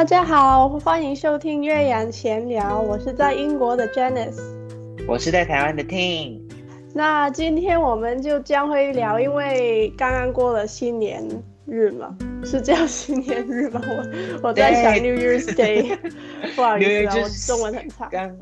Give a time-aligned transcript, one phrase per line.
[0.00, 4.40] 大家好，欢迎收听月阳闲聊，我是在英国的 Janice，
[5.06, 6.40] 我是在台湾的 Ting。
[6.94, 11.22] 那今天我们就将会聊，因为刚刚过了新年
[11.66, 13.82] 日嘛，是叫新年日吗？
[14.42, 15.94] 我我在想 New Year's Day，
[16.56, 18.08] 不好意思啊，我中文很差。
[18.10, 18.34] 刚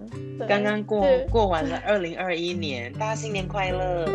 [0.47, 4.07] 刚刚过过完了二零二一年，大家新年快乐！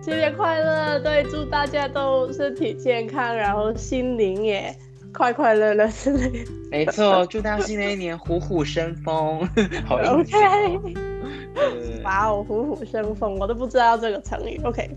[0.00, 1.00] 新年快乐！
[1.00, 4.72] 对，祝大家都身体健康，然后心灵也
[5.16, 6.44] 快快乐乐之类。
[6.70, 9.40] 没错，祝大家新的一年虎虎生风，
[9.86, 10.78] 好 OK。
[12.04, 14.60] 哇哦，虎虎生风，我都不知道这个成语。
[14.62, 14.90] OK，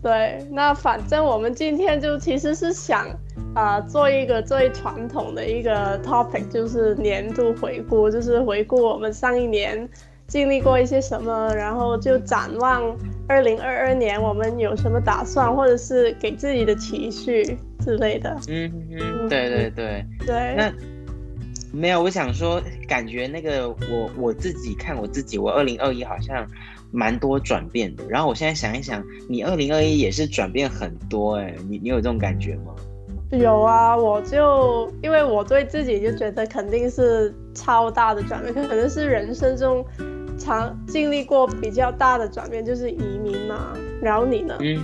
[0.00, 3.08] 对，那反正我们今天就其实是想
[3.54, 9.88] 啊、呃，做一个最传统的一个 topic，就是年度回顾，就是回顾我们上一年
[10.28, 12.96] 经历过一些什么，然后就展望
[13.26, 18.36] 二零二二年我们有什么打算，或者是给自己的期许之类的。
[18.48, 20.54] 嗯嗯，对对对对。
[20.56, 20.72] 那。
[21.70, 26.46] 没有，我想说，感觉那个我我自己看我自己，我二零二一好像
[26.90, 28.02] 蛮多转变的。
[28.08, 32.74] 然后我现在想一想，你二零二一也是转变很多哎，你你有这种感觉吗？
[33.32, 39.84] 有啊，我就因为我对自己就觉得肯定是超大的转变，可能是人生中
[40.38, 43.76] 常经历过比较大的转变，就是移民嘛。
[44.00, 44.56] 然后你呢？
[44.60, 44.78] 嗯，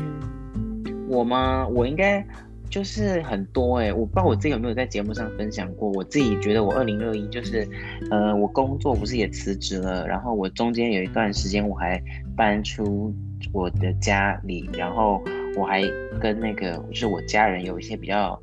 [1.08, 1.66] 我吗？
[1.68, 2.26] 我应该。
[2.70, 5.88] 就是很多哎、我不知道我自己有没有在节目上分享过。
[5.90, 7.68] 我自己觉得我二零二一就是，
[8.10, 12.02] 呃，我工作不是也辞职了，然后我中间有一段时间我还
[12.36, 13.14] 搬出
[13.52, 15.22] 我的家里，然后
[15.56, 15.84] 我还
[16.20, 18.36] 跟那个就是我家人有一些比较，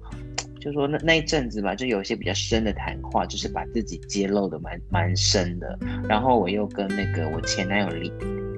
[0.61, 5.77] 就说那那一阵子吧，就有一些比较深的谈话，就是把自己揭露的蛮蛮深的。
[6.07, 8.11] 然后我又跟那个我前男友离。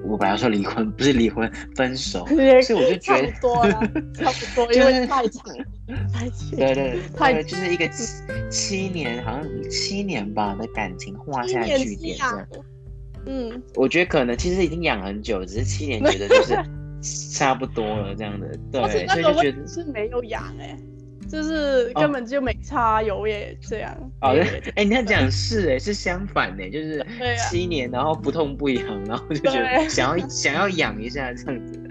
[0.06, 2.26] 我本来要说离婚，不是离婚，分手。
[2.28, 3.80] 所以我就觉得差不多了，
[4.12, 5.42] 差不多，因为太长，
[6.12, 6.50] 太长。
[6.50, 12.46] 对对，太就是一个七七年，好像七年吧的感情画下句点这样。
[13.24, 16.54] 嗯，我觉得可能其实已经养很久，只是七年觉得就是
[17.32, 18.46] 差不多了这样的。
[18.70, 20.78] 对，所以就觉得是没有养哎。
[21.34, 23.92] 就是根本就没差，有也这样。
[24.20, 27.04] 哦， 哎、欸，你要讲是哎，是相反的，就是
[27.50, 31.82] 七年，然后不痛不痒，然后就觉得想要想要养一下这样子。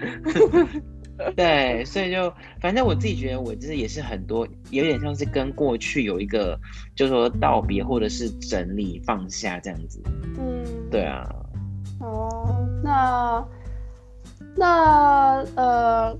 [1.36, 6.58] 对，所以就反正我自己觉得，我就是也是很多，有点像是跟过去有一个，
[6.96, 10.02] 就是说道别或者是整理放下这样子。
[10.38, 11.24] 嗯，对啊。
[12.00, 13.46] 哦，那
[14.56, 16.18] 那呃。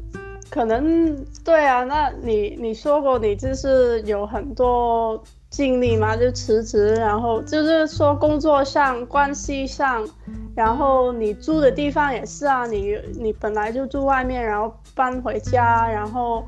[0.55, 5.21] 可能对啊，那你你说过你就是有很多
[5.51, 10.09] 经历嘛，就辞职，然后就是说工作上、关系上，
[10.55, 16.45] 然后你住的地方也是啊，你你本来就住外面，然后搬回家，然后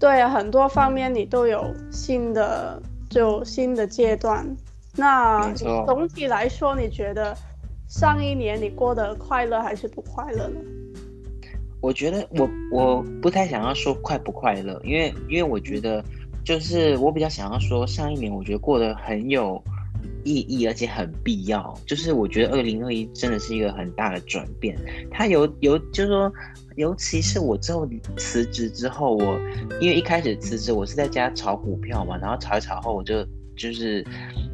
[0.00, 2.80] 对啊，很多方面你都有新的
[3.10, 4.56] 就新的阶段。
[4.96, 7.36] 那总体来说，你觉得
[7.88, 10.60] 上一年你过得快乐还是不快乐呢？
[11.84, 16.02] 我觉得我我不太想要说快不快乐，因为因为我觉得
[16.42, 19.62] 就是我比较想要说上一年我觉得过得很有
[20.24, 21.78] 意义，而且很必要。
[21.84, 24.74] 就是我觉得二零二一真的是一个很大的转变，
[25.10, 26.32] 它有有就是说，
[26.76, 27.86] 尤其是我之后
[28.16, 29.38] 辞职之后，我
[29.78, 33.16] 因为一开始辞职我是在家炒股票嘛，然后炒一炒后我就
[33.56, 34.04] 就是。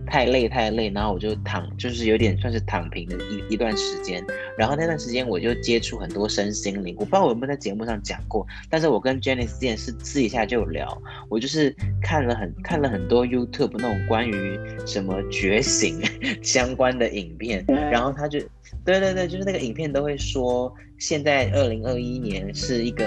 [0.07, 4.21] 太累太累，然后我就躺，就是有点算是躺平的一一段时间。
[4.59, 11.73] 然后那段时间我就接触很多身心灵，我不知道我有没有在节目上讲过，但是我跟 Jenny 之前是私底下就有聊，我就是
[12.03, 16.01] 看了很看了很多 YouTube 那种关于什么觉醒
[16.43, 18.41] 相关的影片，然后他就，
[18.85, 23.07] 对对对，就是那个影片都会说，现在二零二一年是一个。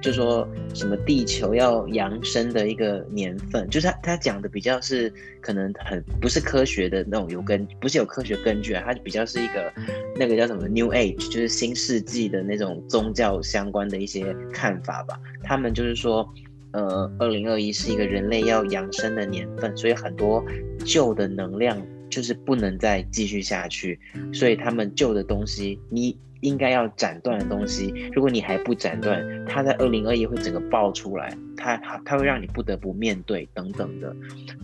[0.00, 9.72] 就说什么地球要扬升的一个年份，就是他他讲的比较是可能很不是科学的那种有根，不是有科学根据啊，他比较是一个
[10.16, 15.20] 那个叫什么 New Age，就是新世纪的那种宗教相关的一些看法吧。
[15.42, 16.26] 他们就是说，
[16.72, 20.42] 呃，二零二一是一个人类要扬升的年份，所以很多
[20.84, 24.00] 旧的能量就是不能再继续下去，
[24.32, 26.16] 所以他们旧的东西你。
[26.40, 34.14] 应该要斩断的东西，如果你还不斩断，它在二零二一会整个爆出来，它它它会让你不得不面对等等的，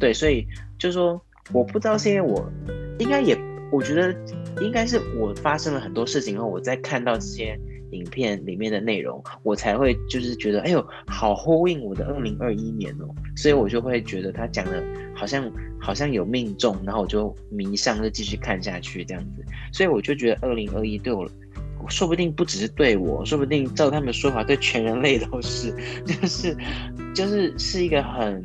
[0.01, 0.47] 对，所以
[0.79, 1.21] 就是说，
[1.53, 2.51] 我不知道是因为我，
[2.99, 3.37] 应该也，
[3.71, 4.15] 我觉得
[4.63, 7.59] 应该是我发生了很多事情后，我在看到这些
[7.91, 14.83] 影片里面的内容，我才会就是觉得，哎呦，好呼应我的二零二一年哦，所以我就会觉得他讲的
[15.15, 21.29] 好像好像有命中，然后我就迷上，就继续看下去这样子，所以我就觉得二零二一对我。
[21.89, 25.75] 说不定不只是对我，说不定照他们说法，对全人类都是，
[26.05, 26.57] 就是，
[27.15, 28.43] 就是是一个很，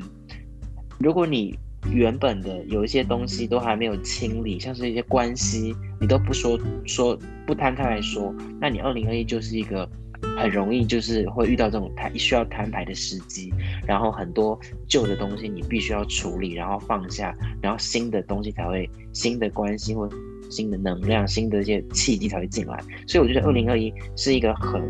[0.99, 1.57] 如果你
[1.91, 9.89] 原本的有一些东西都还没有清理，像是一些关系，你都不说说不摊开来说，那你二零二一就是一个
[10.37, 13.51] 很容易就是会遇到这种摊需要摊牌的时机，
[13.87, 20.07] 然后很多旧的东西你必须要处理，然后放下，然后新的东西才会新的关系或
[20.51, 22.77] 新的能量、新的一些契机才会进来，
[23.07, 24.87] 所以我觉得二零二一是一个很。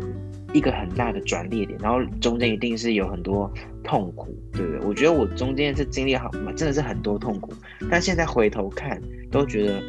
[0.54, 3.50] 一个很大的转捩点，然后中间一定是有很多
[3.82, 4.86] 痛苦，对不对？
[4.86, 7.54] 我觉得我中间是经历好，真的是很多痛苦，
[7.90, 9.00] 但现在回头看，
[9.30, 9.82] 都觉得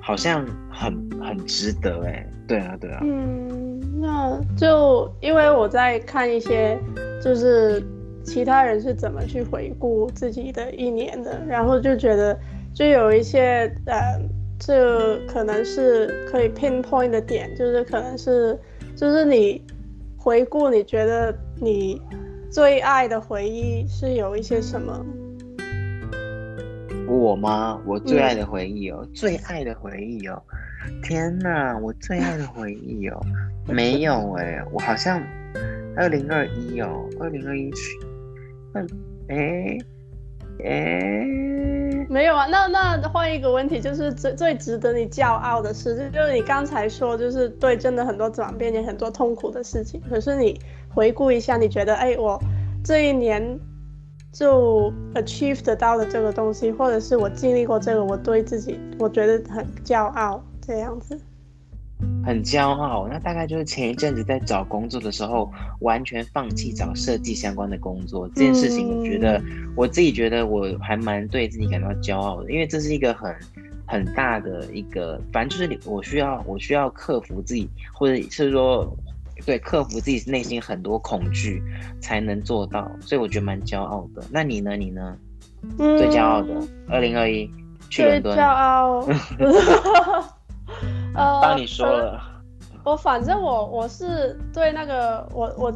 [0.00, 3.00] 好像很很值得，哎，对啊，对啊。
[3.04, 6.78] 嗯，那就因为我在看一些，
[7.22, 7.84] 就是
[8.24, 12.34] 其他人是怎么去回顾自己的一年的，然后就觉得
[12.72, 14.18] 就有一些呃，
[14.60, 18.56] 这可能是可以 pinpoint 的点，就是可能是。
[18.96, 19.64] 就是你
[20.18, 21.98] 回顾，你觉得你
[22.50, 25.06] 最爱的回忆是有一些什么？
[27.08, 27.80] 我吗？
[27.86, 30.42] 我最爱的回忆哦，嗯、最爱的回忆哦，
[31.02, 33.18] 天哪，我最爱的回忆哦，
[33.66, 35.22] 没有哎，我好像
[35.96, 37.98] 二零二一哦，二零二一去，
[38.74, 38.86] 嗯，
[39.28, 39.78] 哎，
[40.64, 41.26] 哎。
[42.08, 50.02] 没有啊，那那换一个问题，就是最最值得你骄傲的事，就就是你刚才说，就是对，真的很多转变，也很多痛苦的事情。
[50.10, 50.60] 可是你
[50.92, 52.36] 回顾一下，你觉得，哎，我
[52.84, 53.60] 这一年
[54.32, 61.16] 就 achieve 得到的这个东西，或者是我经历过这个，我对自己我觉得很骄傲，这样子。
[62.24, 65.50] 很骄傲，那大概就是前一阵子在找工作的时候，
[65.80, 73.34] 完全放弃找设计相关的工作这件事情，我觉得、嗯、我自己觉得我还蛮对自己感到骄傲的，因为这是一个很
[73.86, 78.86] 很大的一个，反正就是我需要我需要克服自己，或者是说
[79.46, 81.62] 对克服自己内心很多恐惧
[82.00, 84.22] 才能做到，所以我觉得蛮骄傲的。
[84.30, 84.76] 那你呢？
[84.76, 85.16] 你呢？
[85.78, 86.54] 嗯、最骄傲的
[86.88, 87.50] 二零二一
[87.88, 88.34] 去伦敦。
[88.34, 89.06] 最骄傲。
[91.14, 95.72] 呃，帮你说了，呃、我反正我我是对那个我我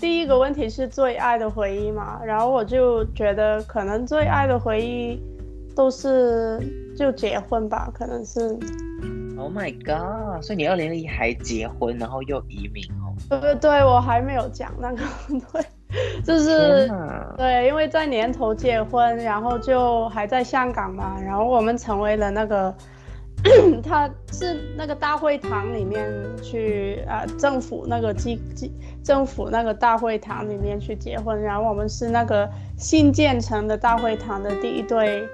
[0.00, 5.22] 第一个问题是最爱的回忆嘛，然后我就觉得可能最爱的回忆
[5.76, 6.58] 都是
[6.96, 8.58] 就结婚吧，可能是。
[9.36, 10.42] Oh my god！
[10.42, 13.14] 所以你二零二一还结婚，然后又移民哦？
[13.28, 15.04] 对对对，我还没有讲那个，
[15.52, 15.62] 对，
[16.24, 16.90] 就是
[17.36, 22.74] 对，因为在年头结婚，然后就还在香港嘛，然后我们成为了那个。
[23.82, 26.12] 他是那个大会堂里面
[26.42, 28.72] 去啊、呃，政府那个机机
[29.04, 35.26] 政府那个大会堂里面去结婚，然后我们是那个新建成的大会堂的第一对，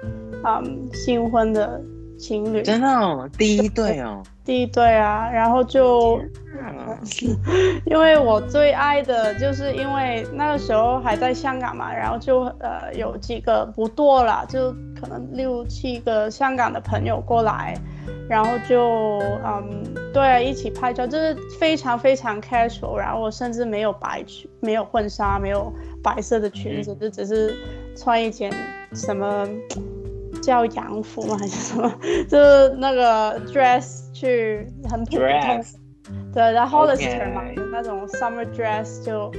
[0.43, 1.81] 嗯，新婚的
[2.17, 2.61] 情侣。
[2.61, 6.17] 真的哦，第一对哦，第一对啊，然后就，
[6.61, 6.97] 啊、
[7.85, 17.75] 因为我最爱的就是因为那个时候还在香港嘛，然后就呃有几个不多了，就可能六七个香港的朋友过来。
[18.29, 19.83] 然后就嗯，
[20.13, 22.95] 对，一起拍照，就是非常非常 casual。
[22.95, 25.71] 然后我甚至没有白裙，没有婚纱，没有
[26.03, 27.55] 白色的裙子，就只是
[27.95, 28.51] 穿一件
[28.93, 29.47] 什么
[30.45, 31.35] 叫洋服吗？
[31.41, 31.91] 还是什么？
[32.29, 35.63] 就是那个 dress 去很普通。
[36.31, 37.69] 对，然后 Hollister 嘛，Okay.
[37.71, 39.31] 那种 summer dress 就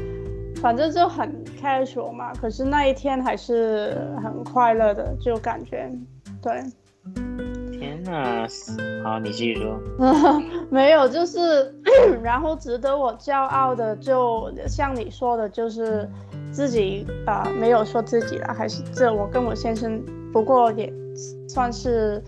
[0.60, 2.32] 反正就很 casual 嘛。
[2.34, 5.88] 可是那一天还是很快乐的，就感觉
[6.42, 6.60] 对。
[7.78, 8.46] 天哪
[9.04, 9.78] 好，你继续说。
[10.70, 11.72] 没有，就是，
[12.22, 16.08] 然后值得我骄傲的，就像你说的，就是
[16.50, 20.02] 自己啊、呃，没有说自己了，还是这我跟我先生，
[20.36, 20.92] 不过也
[21.48, 22.22] 算是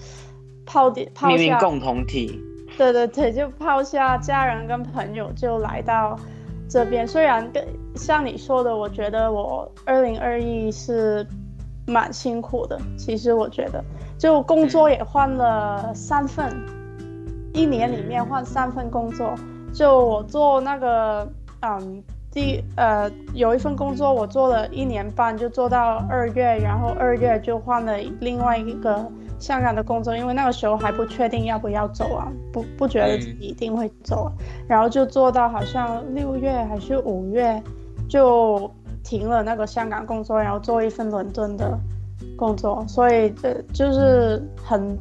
[0.64, 2.42] 抛点抛下命运共同体。
[2.78, 6.18] 对对对，就抛下家人跟朋友，就来到
[6.70, 7.06] 这边。
[7.06, 7.62] 虽然跟
[7.96, 11.26] 像你说的，我觉得我二零二一是
[11.86, 13.84] 蛮辛苦的，其实我觉得。
[14.16, 16.50] 就工作也换了三份，
[17.52, 19.34] 一年里面换三份工作。
[19.74, 29.06] 就我做那个，嗯，第呃有一份工作我做了一年半，就做到二月，然后二月就换了另外一个
[29.38, 34.32] 香港的工作，因为那个时候还不确定要不要走啊，不不觉得自己一定会走啊，
[34.68, 37.62] 然后就做到好像六月还是五月
[38.08, 38.70] 就
[39.02, 41.78] 停了那个香港工作，然后做一份伦敦的。
[42.36, 44.98] 工作，所以这就是很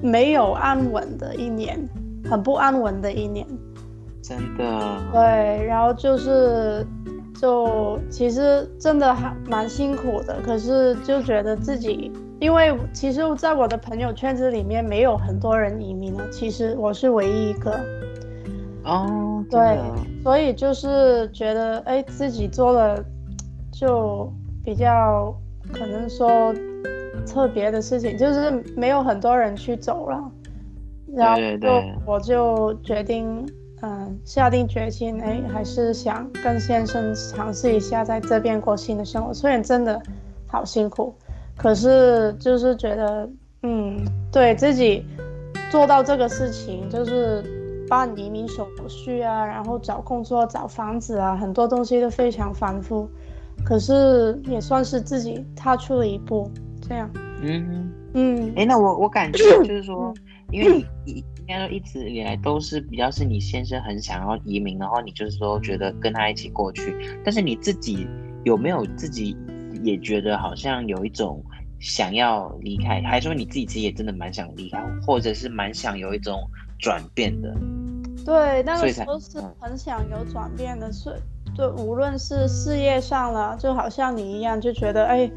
[0.00, 1.78] 没有安稳的一年，
[2.30, 3.46] 很不安稳的一年，
[4.26, 5.02] 真的。
[5.12, 6.84] 对，然后就是，
[7.40, 17.78] 就其实真的还蛮辛苦的，可是就觉得自己，因为其实在我的朋友圈子里面没有很多人移民了，其实我是唯一一个。
[18.84, 19.78] 哦，对，
[20.22, 23.04] 所以就是觉得，哎，自己做了，
[23.70, 24.32] 就
[24.64, 25.32] 比较。
[25.72, 26.54] 可能说
[27.26, 30.30] 特别的事情，就是没有很多人去走了，
[31.12, 33.44] 然后就我就决定，
[33.86, 40.02] 嗯、呃，下定决心，哎，还是想跟先生尝试一下在这边过新的生活，虽然真的
[40.48, 41.14] 好辛苦，
[41.56, 43.30] 可是就是觉得，
[43.62, 45.04] 嗯，对自己
[45.70, 47.44] 做到这个事情，就是
[47.88, 53.08] 办移民手续啊，然后找工作、找房子啊，很多东西都非常繁复。
[53.64, 56.50] 可是也算是自己踏出了一步，
[56.86, 57.08] 这样。
[57.40, 60.12] 嗯嗯，哎、欸，那我我感觉 就是说，
[60.50, 68.06] 因为你应该说一直以来都是比较是你先生很想要移民，然后你就是说觉得跟他一起过去，但是你自己
[68.44, 69.36] 有没有自己
[69.82, 71.44] 也觉得好像有一种
[71.78, 76.40] 想要离开，还是说你自己其实也真的蛮想离开，或者是蛮想有一种
[76.78, 77.54] 转变的？
[78.24, 81.14] 对，那个时候是很想有转变的，是。
[81.56, 85.30] 就无论是事业上了，就好像你一样，就觉得哎，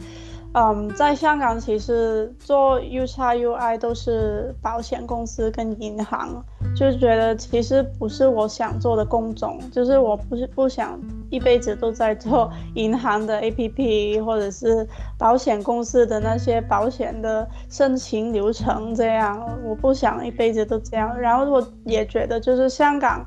[0.53, 6.44] 嗯，在香港其实做 UXUI 都是保险公司跟银行，
[6.75, 14.88] 就觉得其实不是我想做的工种，就是我不是不想一辈子都在做 银行的 APP 或者是
[15.20, 21.15] 保险公司的那些保险的申请流程这样，我不想一辈子都这样。
[21.20, 23.24] 然后我也觉得就是香港。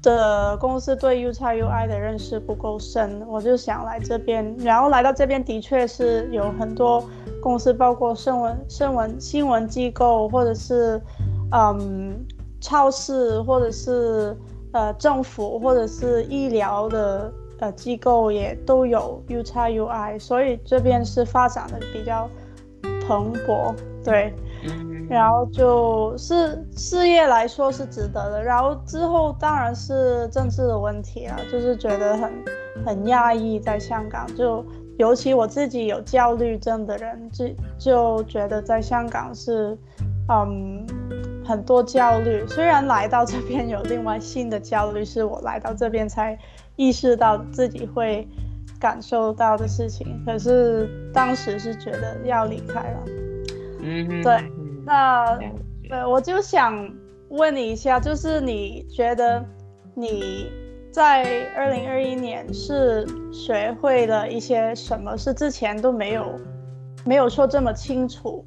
[0.00, 7.02] 的公司对 UXUI 的认识不够深，我就想来这边，然后来到这边的确是有很多
[7.42, 11.00] 公司，包括新闻、新闻、新闻机构，或者是
[11.52, 12.24] 嗯
[12.60, 14.36] 超市，或者是
[14.72, 22.28] 呃政府，或者是医疗的呃机构也都有 UXUI，所以这边是发展的比较
[23.06, 23.74] 蓬勃，
[24.04, 24.32] 对。
[25.08, 32.30] 然后就是事业来说是值得的，然后之后当然是政治的问题了，就是觉得很
[32.84, 34.62] 很压抑，在香港，就
[34.98, 37.46] 尤其我自己有焦虑症的人，就
[37.78, 39.76] 就觉得在香港是，
[40.28, 40.86] 嗯，
[41.42, 42.46] 很多焦虑。
[42.46, 46.38] 虽然来到这边有另外新的焦虑，是我来到这边才
[46.76, 48.28] 意识到自己会
[48.78, 53.00] 感受到的事情，可是当时是觉得要离开了，
[53.80, 54.38] 嗯，对。
[54.88, 55.38] 那
[55.86, 56.90] 对，我就想
[57.28, 59.44] 问你一下，就是你觉得
[59.94, 60.50] 你
[60.90, 66.24] 在二零二一年是学会了一些什么，是之前都没有
[67.04, 68.42] 没有说这么清楚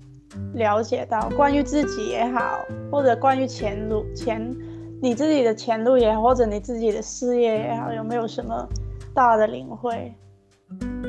[0.55, 4.51] 了解到，关于自己也好，或者关于前路前
[4.99, 8.67] 你自己的前路也好，或者你自己的事业也好，有没有什么
[9.13, 10.11] 大的领会？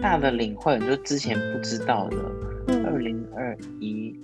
[0.02, 2.16] 大的领会，你就之前不知道的，
[2.84, 4.14] 二零二一。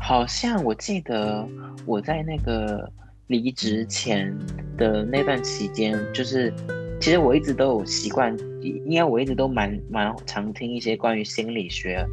[0.00, 1.46] 好像我记得
[1.84, 2.90] 我在那个
[3.26, 4.36] 离职前
[4.76, 6.52] 的那段期间，就是
[7.00, 12.06] 其实我一直都有习惯，应该我一直都蛮蛮常听一些关于心理学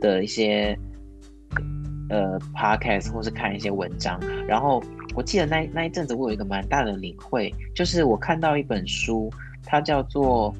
[0.00, 0.78] 的一些
[2.08, 4.18] 呃 podcast 或是看一些文章。
[4.46, 4.82] 然后
[5.14, 9.30] 我记得那那一阵子我有一个蛮大的领会，就是我看到一本书，
[9.64, 10.54] 它叫做。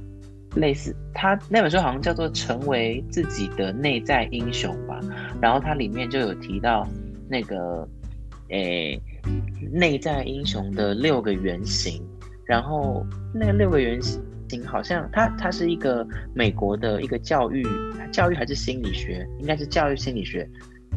[0.57, 0.95] 类似。
[1.15, 4.99] 他那本书好像叫做《成为自己的内在英雄》吧，
[5.41, 6.89] 然后它里面就有提到
[7.29, 7.87] 那个，
[8.49, 9.01] 诶，
[9.71, 12.03] 内在英雄的六个原型，
[12.45, 14.21] 然后那六个原型
[14.67, 17.65] 好像他他是一个美国的一个教育
[18.11, 20.47] 教育还是心理学，应该是教育心理学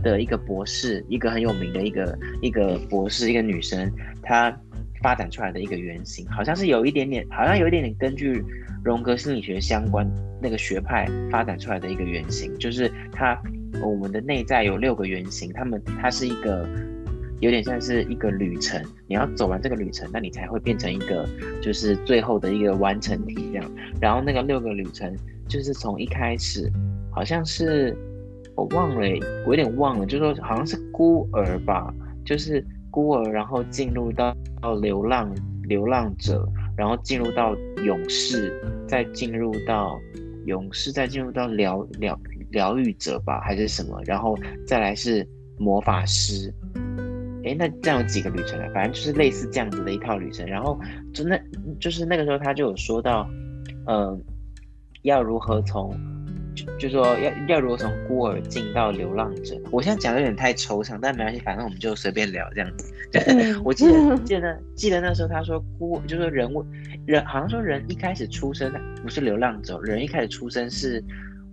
[0.03, 3.89] 的一个博士，一个很有名的一个一个博士，一个女生，
[4.21, 4.51] 她
[5.05, 8.43] 发展出来的一个原型，好像是有一点点，好像有一点点根据。
[8.83, 10.07] 荣格心理学相关
[10.39, 13.35] 那个学派发展出来的一个原型，就是它，
[13.81, 16.69] 我们的内在有六个原型，他们它是一个
[17.39, 21.27] 有点像是一个旅程，你要走完这个旅程，那你才会变成一个
[21.63, 23.71] 就是最后的一个完成体这样。
[23.99, 25.11] 然后那个六个旅程
[25.47, 26.71] 就是从一开始，
[27.11, 27.97] 好像是
[28.55, 29.01] 我忘了，
[29.47, 31.91] 我有点忘了，就是说好像是孤儿吧，
[32.23, 32.63] 就是
[32.95, 35.29] 孤儿，然后进入到到流浪
[35.63, 36.47] 流浪者。
[36.77, 38.53] 然后进入到勇士，
[38.87, 39.97] 再进入到
[40.45, 42.17] 勇士，再进入到疗疗
[42.51, 44.01] 疗愈者吧，还是什么？
[44.05, 45.25] 然后再来是
[45.57, 46.53] 魔法师。
[47.43, 48.67] 诶，那这样有几个旅程啊？
[48.73, 50.45] 反正就是类似这样子的一套旅程。
[50.45, 50.77] 然后
[51.13, 51.39] 就那，
[51.79, 53.25] 就是那个时候他就有说到，
[53.85, 54.17] 呃，
[55.03, 55.93] 要如何从。
[56.55, 62.93] 就，就说要要如何从孤儿进到流浪者，我现在讲的有点太抽象，但没关系，反正我们就随便聊这样子。
[63.11, 66.65] 对，我记得 记得记得那时候他说孤，就是说人物
[67.05, 68.71] 人好像说人一开始出生
[69.03, 71.03] 不是流浪者，人一开始出生是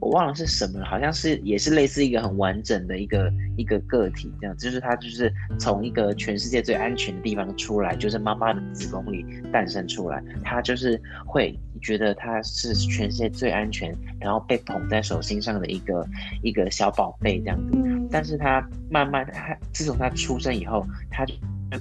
[0.03, 16.05] 我忘了是什么了，好像是也是类似一个很完整的一个一个个体这样，就是他就是从一个全世界最安全的地方出来，就是妈妈的子宫里诞生出来，他就是会觉得他是全世界最安全，然后被捧在手心上的一个
[16.43, 17.79] 一个小宝贝这样子。
[18.11, 21.33] 但是他慢慢，他自从他出生以后，他就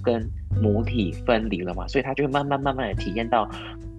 [0.03, 0.29] 跟
[0.61, 3.49] 母体分离了嘛，所以他就会慢慢慢慢的体验到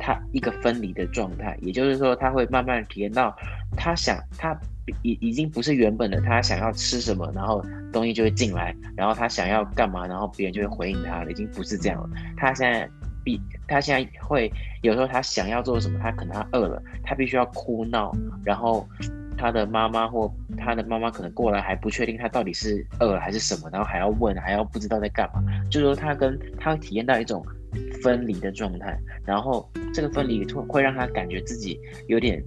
[0.03, 1.57] 他一个分离的状态。
[1.63, 3.35] 也就是说，他会慢慢体验到
[3.77, 4.55] 他想他。
[5.03, 12.11] 已已经不是原本的他想要吃什么，然后东西就会进来，然后他想要干嘛，然后别人就会回应他了，已经不是这样了。
[12.37, 12.91] 他现在
[13.23, 18.13] 必，他现在会有时候他想要做什么，他可能他饿了，他必须要哭闹，
[18.45, 18.85] 然后
[19.39, 20.29] 他的妈妈或
[20.59, 25.41] 他的妈妈可能过来还不确定他到底是饿了还是什么，然后还要问，还要不知道在干嘛，
[25.71, 27.47] 就是说他跟他会体验到一种
[28.03, 32.43] 分离的状态，然后这个分离会会让他感觉自己有点。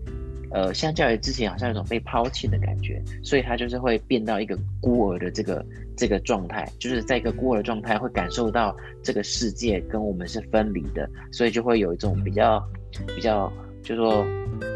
[0.52, 5.66] 呃，相较于之前，好像有种被抛弃的感觉，所以他就是会变到一个孤儿的这个
[5.98, 12.64] 这个状态，就是在一个孤儿状态，会感受到这个世界跟我们是分离的，所以就会有一种比较
[13.08, 13.52] 比较，
[13.84, 14.26] 就是说，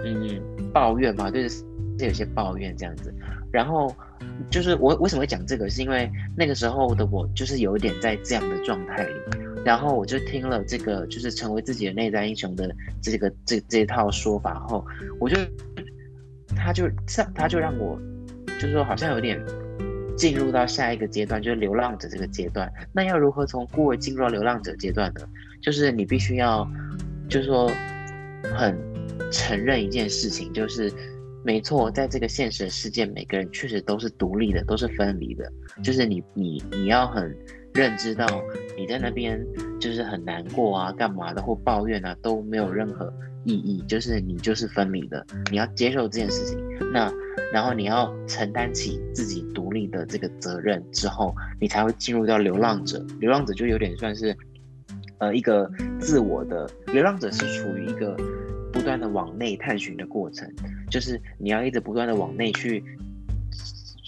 [0.03, 0.41] 嗯，
[0.73, 1.63] 抱怨嘛，就是
[1.99, 3.13] 有些抱怨这样子。
[3.49, 3.95] 然后
[4.49, 9.13] 就是我为什么会讲这个，是因为那个时候的我就是有一点在这样的状态里。
[9.69, 14.83] 然后我就听了这个，就是成为自己的内在英雄的这个这这套说法后，
[15.19, 15.37] 我就
[16.55, 16.89] 他就
[17.35, 17.95] 他就让我
[18.47, 19.39] 就是说好像有点
[20.17, 22.67] 进入到下一个阶段，就是流浪者这个阶段。
[22.91, 25.21] 那要如何从孤儿进入到流浪者阶段呢？
[25.61, 26.67] 就是你必须要
[27.29, 27.71] 就是说
[28.55, 28.75] 很
[29.31, 30.91] 承认一件事情，就是
[31.45, 35.47] 没错，在这个现实世界，每个人确实都是独立的，都是分离的。
[35.83, 37.37] 就是你你你要很。
[37.79, 38.27] 认知到
[38.77, 39.41] 你在那边
[39.79, 43.09] 就是很难过啊，干嘛的或抱怨啊都没有任何
[43.45, 46.59] 意义，就是你就是分离的，你要接受这件事情。
[46.91, 47.09] 那
[47.53, 53.01] 然后你要承担起自己独立的这个责任之后，你才会进入到流浪者。
[53.21, 54.35] 流浪者就有点算是
[55.19, 55.71] 呃一个
[56.01, 58.13] 自我的流浪者，是处于一个
[58.73, 60.53] 不断的往内探寻的过程，
[60.91, 62.83] 就是你要一直不断的往内去。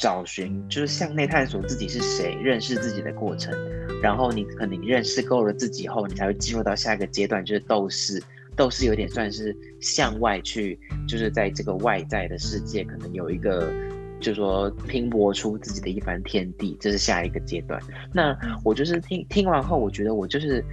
[0.02, 3.54] 找寻就是向内探索自己是谁，认识自己的过程。
[4.02, 8.20] 然后你可能你认识够了自己后，你才会进入到下一个阶段，就是斗士。
[8.56, 13.72] 斗士有点算是向外去，就是在这个外在的世界，可能有一个，
[14.20, 17.80] 就是说拼搏出自己的一番天地，这是下一个阶段。
[18.12, 18.36] 那
[18.66, 20.66] 我就是听听完后，我觉得我就是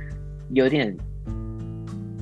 [0.55, 0.97] 有点，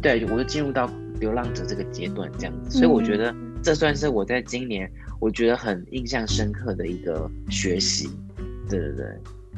[0.02, 0.90] 对，我就进入到
[1.20, 2.78] 流浪者这个阶段这样子。
[2.78, 4.90] 所以我觉得这算是我在今年。
[5.18, 8.08] 我觉得很印象深刻的一个学习，
[8.68, 9.06] 对对对。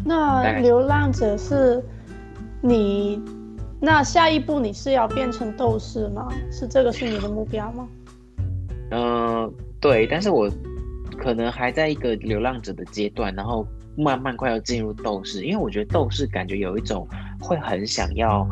[0.05, 1.83] 那流浪者是
[2.63, 3.21] 你，
[3.81, 6.29] 那下一步你是要变成斗士吗？
[6.51, 7.89] 是这个是你的目标吗？
[8.91, 10.51] 嗯、呃，对，但是我
[11.19, 13.67] 可能还在一个流浪者的阶段，然后
[13.97, 17.07] 慢慢快要进入斗士，因为我觉得斗士感觉有一种
[17.41, 18.47] 会很想要。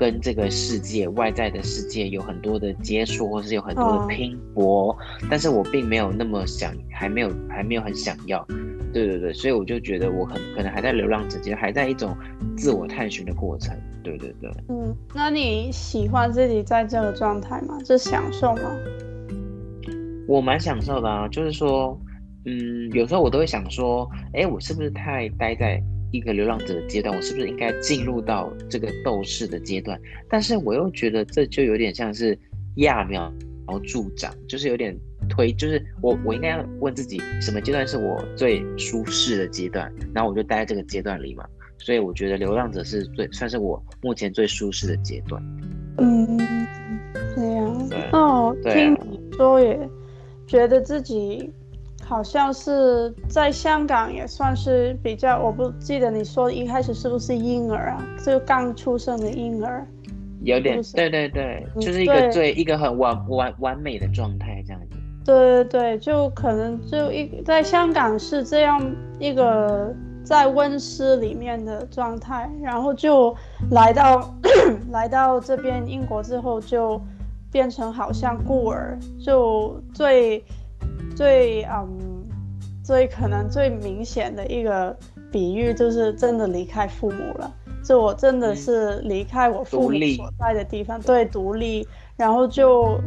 [0.00, 4.96] 跟这个世界外在的世界有很多的接触，或是有很多的拼搏，哦，
[5.28, 8.42] 但是我并没有那么想，还没有还没有很想要，
[8.94, 12.16] 对对对，所以我就觉得我很可能还在流浪之间，还在一种
[12.56, 14.50] 自我探寻的过程，对对对。
[14.70, 17.76] 嗯，那你喜欢自己在这个状态吗？
[17.84, 18.74] 是享受吗？
[20.26, 22.00] 我蛮享受的啊，就是说，
[22.46, 25.78] 嗯，有时候我都会想说，哎，我是不是太待在。
[26.12, 30.00] 一个流浪者的阶段，我是不是应该进入到这个斗士的阶段？
[30.28, 32.36] 但是我又觉得这就有点像是
[32.76, 33.32] 揠苗
[33.86, 34.96] 助长，就是有点
[35.28, 39.92] 推，就是我我应该要问自己，什么阶段是我最舒适的阶段？
[40.12, 41.44] 然后我就待在这个阶段里嘛。
[41.78, 45.42] 所以我觉得流浪者是最算是我目前最舒适的阶段。
[45.98, 46.38] 嗯，
[47.34, 47.88] 这样。
[47.88, 48.10] 对。
[48.12, 49.78] 哦，听你说也
[50.46, 51.50] 觉得自己。
[52.10, 58.04] 好像是在香港也算是比较，我不记得你说一开始是不是婴儿啊？
[58.26, 59.86] 就刚出生的婴儿，
[60.42, 64.96] 有点，对对对，就是一个最一个很完完完美的状态这样子。
[65.24, 68.84] 对对对，就可能就一在香港是这样
[69.20, 69.94] 一个
[70.24, 73.32] 在温室里面的状态，然后就
[73.70, 74.34] 来到
[74.90, 77.00] 来到这边英国之后就
[77.52, 80.44] 变成好像孤儿，就最。
[81.20, 82.24] 最嗯，
[82.82, 84.96] 最可能最明显的一个
[85.30, 87.52] 比喻就是真的离开父母了。
[87.84, 92.98] 就我真的是离开我父母所在的地方，对，独立，然后就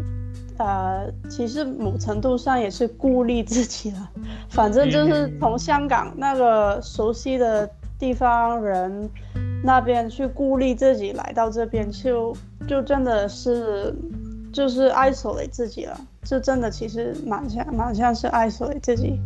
[0.60, 4.12] 呃，其实某程度上也是孤立自己了。
[4.48, 9.10] 反正就是从香港那个熟悉的地方人
[9.64, 12.36] 那边去孤立自己，来到这边就
[12.68, 13.92] 就真的是
[14.54, 16.00] 就是 isolate 自己了。
[16.24, 19.20] 就真的其实蛮像蛮像是 isolate 自己，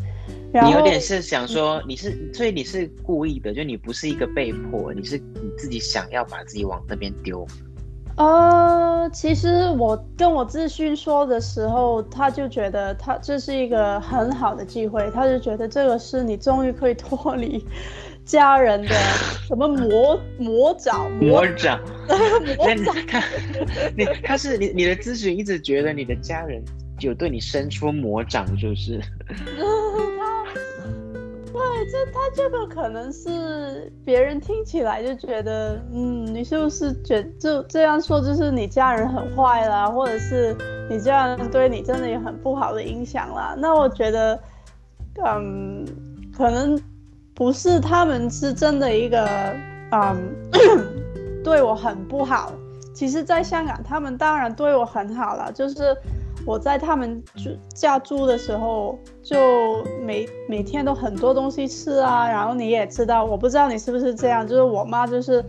[0.51, 7.45] 然后你有点是想说你是，所以你是故意的，就你不是一个被迫，你是你自己想要把自己往那边丢。
[8.15, 17.63] 呃，其实我跟我咨询说的时候，他就觉得他这是一个很好的机会，他就觉得这个是你终于可以脱离
[18.27, 18.89] 家人的
[19.47, 21.79] 什么魔魔爪魔爪
[22.57, 23.23] 魔爪， 他
[23.95, 26.61] 你他是你你的咨询一直觉得你的家人
[26.99, 29.01] 有对你伸出魔掌，就是。
[31.53, 40.55] 对，这他这个可能是别人听起来就觉得，嗯，你是不是觉就这样说，就是你家人很坏啦，或者是
[40.89, 43.55] 你这样对你真的有很不好的影响啦？
[43.57, 44.39] 那我觉得，
[45.25, 45.83] 嗯，
[46.37, 46.79] 可能
[47.37, 49.29] 不是他们是真的一个，
[49.91, 50.17] 嗯，
[51.45, 52.51] 对我很不好。
[52.95, 55.95] 其实，在香港，他们当然对我很好了，就是。
[56.45, 62.25] 我在他们住家住的时候，就每每天都很多东西吃啊。
[62.25, 65.43] 然后你也知道，我不知道你是不是这样，就是我妈就是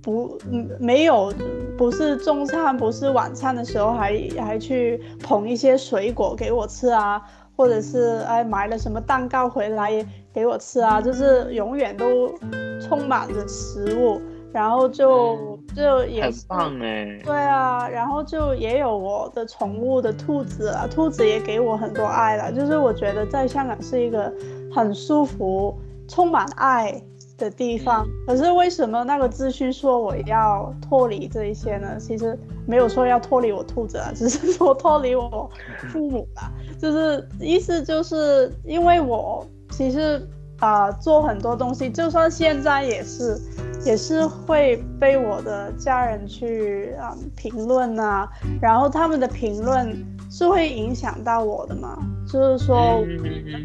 [0.00, 0.38] 不
[0.78, 1.30] 没有
[1.76, 7.20] 不是中餐不是晚餐的时候还还去捧一些水果给我吃啊，
[7.60, 9.92] 或者是哎买了什么蛋糕回来
[10.32, 12.32] 给我吃啊，就是永远都
[12.80, 14.18] 充满着食物。
[14.52, 22.50] 然后就就也很棒哎，对啊，然后就也有我的宠物的兔子啊，兔子也给我很多爱了。
[22.50, 24.32] 就是我觉得在香港是一个
[24.74, 27.00] 很舒服、充满爱
[27.40, 28.06] 的地方。
[28.26, 31.98] 可是为什么那个资讯说我要脱离这一些呢？
[31.98, 35.50] 其实没有说要脱离我兔子啊，只是说脱离我
[35.90, 36.52] 父母吧。
[36.78, 40.24] 就是意思就是因为我其实
[40.60, 43.36] 啊、呃、做很多东西，就算现在也是。
[43.82, 48.28] 也是会被我的家人去啊、嗯、评论啊，
[48.60, 49.96] 然后他们的评论
[50.30, 51.96] 是会影响到我的嘛？
[52.32, 53.06] 就是说我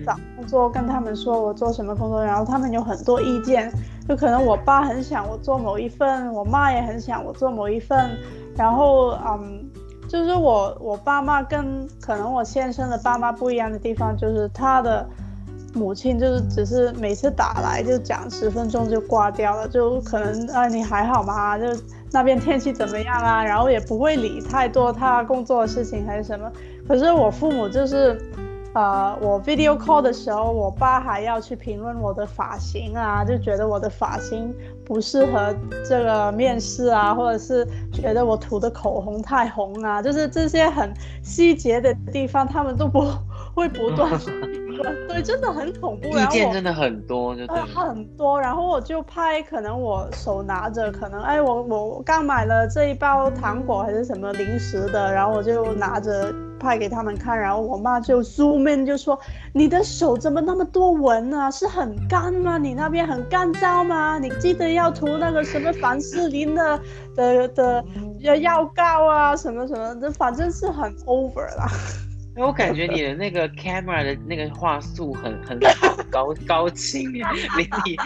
[0.06, 3.72] 找工作跟他们说我做什么工作，然后他们有很多意见，
[4.08, 8.18] 就可能我爸很想我做某一份，我妈也很想我做某一份，
[8.56, 9.64] 然后嗯，
[10.08, 15.06] 就是我我爸妈跟可能我先生的爸妈不一样的地方，就是他的。
[15.78, 21.58] 母亲就是只是每次打来就讲十分钟就挂掉了，就可能啊你还好吗？
[21.58, 21.66] 就
[22.14, 23.44] 那边天气怎么样啊？
[23.44, 26.50] 然后也不会理太多他工作的事情还是什么。
[26.88, 28.18] 可是我父母就是，
[28.76, 35.56] 呃，我 video call 的时候，我爸还要去评论我的发型啊，就觉得我的发型不适合
[35.88, 43.00] 这个面试啊，或者是觉得我涂的口红太红啊，就是这些很细节的地方，他们都不
[43.56, 44.12] 会不断。
[45.08, 46.10] 对，真的很恐怖。
[46.18, 47.46] 意见真的很多，就。
[47.48, 59.20] 很多，然后我就拍，可能我手拿着，可能哎，我我刚买了这一包糖果还是什么零食的，然后我就拿着拍给他们看，然后我妈就 zoom in 就说
[59.54, 61.50] ：“你的手怎么那么多纹啊？
[61.52, 62.58] 是很干吗？
[62.58, 64.18] 你那边很干燥吗？
[64.20, 66.80] 你记得要涂那个什么凡士林的
[67.16, 67.84] 的的
[68.38, 71.68] 药膏啊，什么什么的，反正是很 over 啦。”
[72.38, 75.58] 我感觉你的那个 camera 的那个画素很很
[76.12, 77.20] 高高清，你
[77.86, 77.98] 你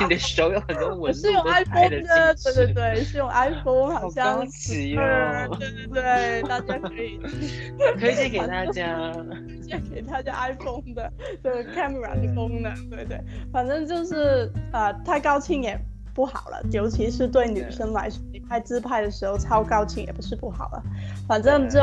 [0.00, 1.12] 你的手有很多纹路。
[1.12, 4.24] 是用 iPhone 的，对对对，是用 iPhone，好像。
[4.34, 5.56] 好高级哦。
[5.58, 7.18] 对对对，大家可以
[7.98, 13.20] 推荐给大家，推荐给大家 iPhone 的这个 camera 的功能，对对，
[13.52, 15.76] 反正就是呃太高清也
[16.14, 20.82] 不好了，尤其是对女生来说，你拍自拍的时候超高清也不是不好了，
[21.26, 21.80] 反正就。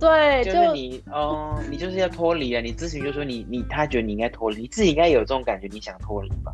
[0.00, 2.60] 对，就是你哦，你就是要脱离啊！
[2.62, 6.52] 你咨询就说你你他觉得你应该脱离，你自己应该有这种感觉，你想脱离吧？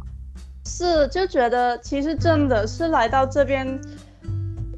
[0.65, 3.81] 是，就觉得其实真的是来到这边，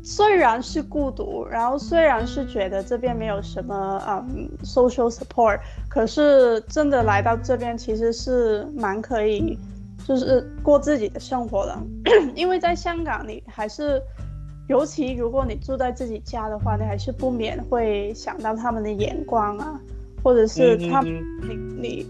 [0.05, 9.59] 虽然是孤独，然后虽然是觉得这边没有什么嗯 social support，可是真的来到这边其实是蛮可以，
[10.07, 11.79] 就是过自己的生活的，
[12.37, 14.03] 因为在香港你还是。
[14.69, 19.81] 尤其如果你住在自己家的话，你还是不免会想到他们的眼光啊，
[20.23, 21.11] 或者是他们
[21.43, 22.07] 你你，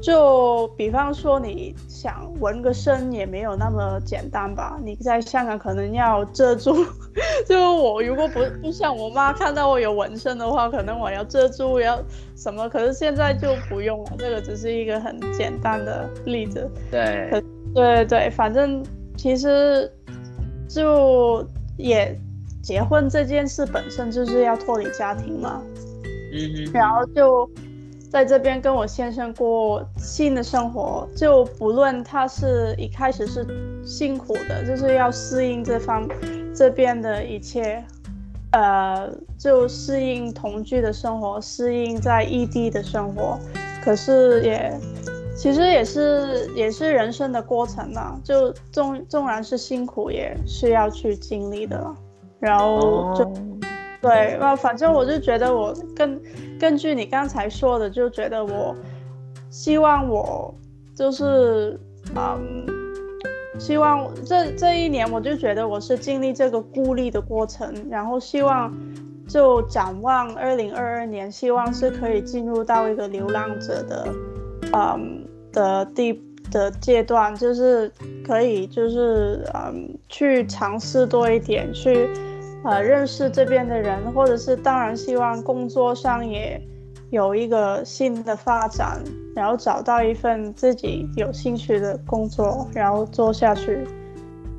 [0.00, 4.78] 就比方说你想纹个身也没有那么简单吧？
[4.84, 6.76] 你在香港可能要遮住，
[7.44, 11.98] 就我如果不不像我妈看到我有纹身的话，可能我要遮住要
[12.36, 12.68] 什么？
[12.68, 16.70] 可是现在就不用了，这个只是一个很简单的例子。
[16.88, 17.42] 对，可
[17.74, 18.80] 对对，反正
[19.16, 19.90] 其实
[20.68, 21.44] 就。
[21.76, 22.18] 也
[22.62, 25.62] 结婚这件事本身就是要脱离家庭嘛，
[26.32, 27.48] 嗯哼，然后就
[28.10, 33.46] 在这边跟我先生过新的生活，就不论他是一开始是
[33.84, 36.08] 辛苦的，就是要适应这方
[36.54, 37.84] 这边的一切，
[38.52, 43.38] 呃，就适应同居的生活，适应在异地的生活，
[43.84, 44.72] 可是也。
[45.36, 51.94] 其实也是也是人生的过程嘛，就纵纵然是辛苦，也是要去经历的了。
[52.40, 53.34] 然后就、oh.
[54.00, 56.20] 对，那反正我就觉得我根
[56.58, 58.74] 根据你刚才说的，就觉得我
[59.50, 60.54] 希望我
[60.94, 61.78] 就是
[62.14, 62.66] 嗯，
[63.58, 68.72] 希望这这一年我就觉得我是经历这个孤立的过程，然后希望
[69.26, 74.06] 就展望二零二二年，希望是可以进入到一个流浪者的
[74.72, 76.22] 嗯的地。
[76.48, 77.90] 的阶段就是
[78.24, 82.08] 可以，就是嗯，去尝试多一点，去
[82.62, 86.62] 呃认识这边的人，或者是当然希望工作上也
[87.10, 89.02] 有一个新的发展，
[89.34, 93.84] 然后找到一份自己有兴趣的工作，然后做下去。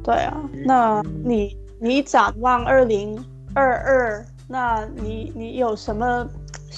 [0.04, 3.18] 对啊，那你你展望二零
[3.56, 6.28] 二二，那你你有什么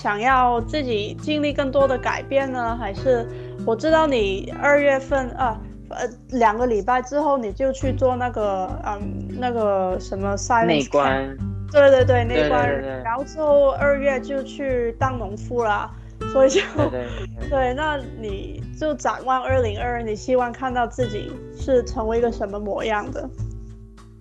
[0.02, 2.78] 想要自己经历更多的改变呢？
[2.80, 3.28] 还是？
[3.66, 5.60] 我知道你二月份啊，
[5.90, 11.38] 呃，两个礼拜之后你就去做那个，嗯，那个什么 silence 内观，
[11.70, 15.92] 对对对，内观，然后之后二月就去当农夫了，
[16.32, 16.62] 所以就
[17.52, 23.30] 对，那你就展望二零二二，你希望看到自己是成为一个什么模样的？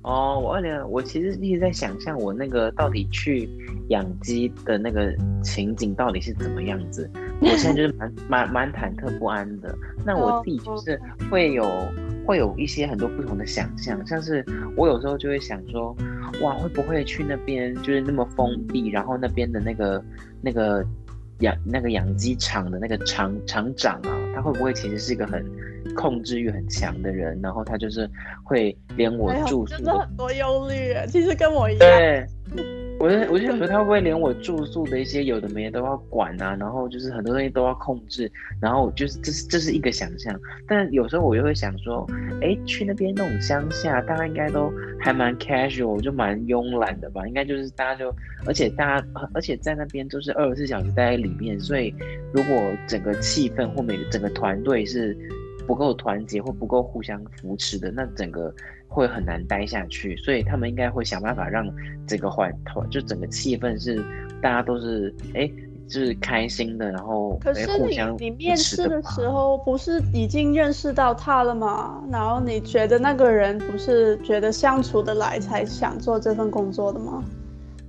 [0.09, 3.47] 哦，我二零，我其实一直在想象我那个到底去
[3.91, 7.09] 养鸡的那个情景到底是怎么样子。
[7.43, 9.77] 我现在就是蛮蛮蛮忐忑不安的。
[10.07, 10.99] 那我自己就是
[11.31, 11.71] 会有
[12.27, 14.43] 会有一些很多不同的想象，像是
[14.79, 15.95] 我有时候就会想说，
[16.41, 20.03] 哇，会不会去那边就是那么封闭，然后那边的那个
[20.41, 20.83] 那个
[21.41, 25.45] 养那个养鸡场的那个厂厂长啊，他会不会其实是一个很
[25.95, 28.09] 控制欲很强的人，然后他就是
[28.45, 31.81] 会连我住宿，真的很多忧虑，其实跟我一样。
[31.81, 32.27] 对。
[33.01, 36.57] 我就我就想说，他会不会连我住宿的一些有的没的都要管啊？
[36.59, 38.31] 然后就是很多东西都要控制，
[38.61, 40.37] 然后就是这是这是一个想象。
[40.67, 42.05] 但有时候我又会想说，
[42.43, 47.25] 哎，去那边那种乡下，大家应该都还蛮 casual，就蛮慵懒的吧？
[47.29, 48.13] 应该就是大家就，
[48.45, 51.95] 而且大家而且在那边就是二十四小时待在里面，所以
[52.33, 55.17] 如果整个气氛或每个整个团队是
[55.69, 58.53] 不够团结或不够互相扶持的，那整个。
[58.89, 61.71] 会很难待下去，所以他们应该会想办法让
[62.07, 64.03] 这个环团就整个气氛是
[64.43, 65.49] 大家都是哎，
[65.87, 72.03] 就是开心的，然后可是你你面试的时候不是已经认识到他了吗？
[72.11, 77.23] 然后你觉得那个人不是觉得相处得来才想做这份工作的吗？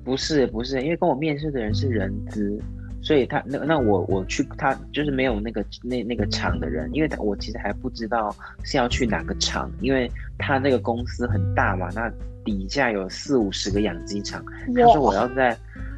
[0.04, 2.60] 不是不是，因为跟我面试的人是人资。
[3.02, 12.12] 所以他那那我我去他就是没有那个那那个厂的人，因为他我其实还不知道是要去哪个厂，因为他那个公司很大嘛，那
[12.44, 14.44] 底下有四五十个养鸡场。
[14.76, 15.58] 他说我要在，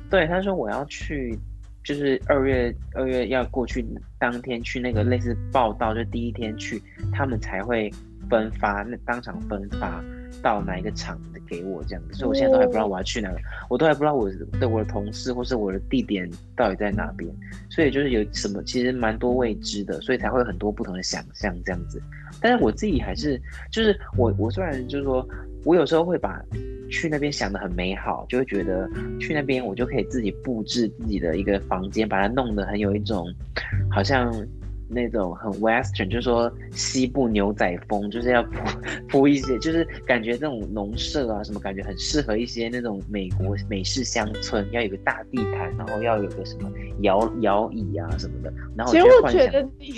[0.10, 1.38] 对，他说我要去，
[1.84, 3.86] 就是二月二月要过去
[4.20, 7.92] 当天去那个类似报道，就第一天去，他们才会
[8.32, 10.04] 分发，那当场分发。
[10.42, 13.38] 到哪一个厂的给我这样子，所以我现在都还不知道我要去哪个，
[13.70, 14.28] 我都还不知道我
[14.60, 17.30] 的我的同事或是我的地点到底在哪边，
[17.70, 22.02] 所以就是有什么其实蛮多未知的，所以才会有很多不同的想象这样子。
[22.40, 23.40] 但是我自己还是
[23.70, 25.28] 就是我我虽然就是说
[25.64, 26.42] 我有时候会把
[26.90, 28.90] 去那边想的很美好，就会觉得
[29.20, 33.28] 去那边我就可以自己布置自己的一个房间，把它弄得很有一种
[33.92, 34.34] 好像。
[34.92, 38.52] 那种很 western，就是说西部牛仔风，就是要铺
[39.08, 46.70] 铺一些，就是感觉这种农舍啊什么，感觉很适合一些那种美国美式乡村，要有个大地毯，然后要有个什么
[47.02, 48.54] 摇摇椅啊什么的。
[48.76, 49.94] 然后其实我觉得你，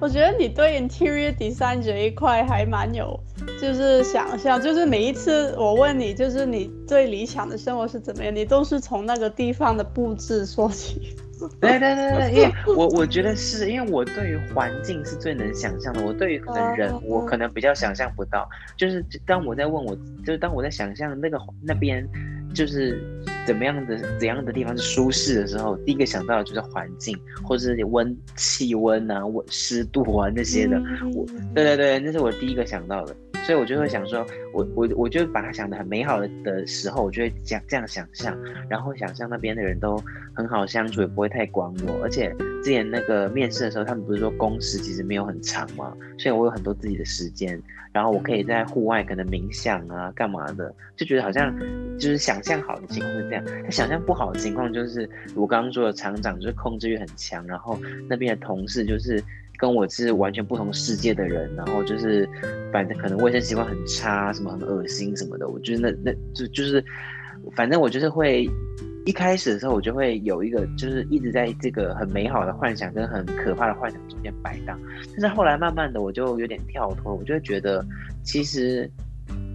[0.00, 3.18] 我觉得你对 interior design 这一块还蛮有，
[3.60, 11.16] 就是想象，就是每一次我问你，就是你最理想的生活是怎么样，你都是从那个地方的布置说起。
[11.60, 18.48] 对对对对，因为 我我觉得是因为我对于环境是最能想象的，我对于可能人， 我可能比较想象不到。
[18.76, 22.06] 就是当我在问我，就是当我在想象那个那边
[22.54, 23.00] 就是
[23.46, 30.80] 怎么样的怎样的地方是舒适的时候，第一个想到的就是环境，或者是温气温啊、温湿度啊那些的。
[31.14, 33.14] 我对对对，那是我第一个想到的。
[33.48, 39.96] 所以我就会想说，我我我就把它想得很美好的的时候，我就会讲这样想象，然后想象那边的人都
[40.34, 41.98] 很好相处，也不会太管我。
[42.02, 42.30] 而且
[42.62, 47.58] 之前那个面试的时候，他们不是说工时其实没有很长嘛，所以我有很多自己的时间，
[47.90, 51.58] 然后我可以在户外可能冥想啊，干嘛的，就觉得好像
[51.98, 53.42] 就是想象好的情况是这样。
[53.64, 57.78] 他想象不好的情况就是我刚刚说的厂长就是控制欲很强，然后
[58.10, 59.24] 那边的同事就是。
[59.58, 62.26] 跟我是完全不同世界的人，然后就是，
[62.72, 65.48] 反正可能卫生习惯很差，什么很恶心什么的。
[65.48, 66.82] 我觉得那那就就是，
[67.56, 68.48] 反正我就是会
[69.04, 74.78] 一开始的时候，我就会有一个就是一直在这个很美好的幻想跟很可怕的幻想中间摆荡。
[75.10, 77.84] 但是后来慢慢的，我就有点跳脱，我就会觉得
[78.22, 78.88] 其实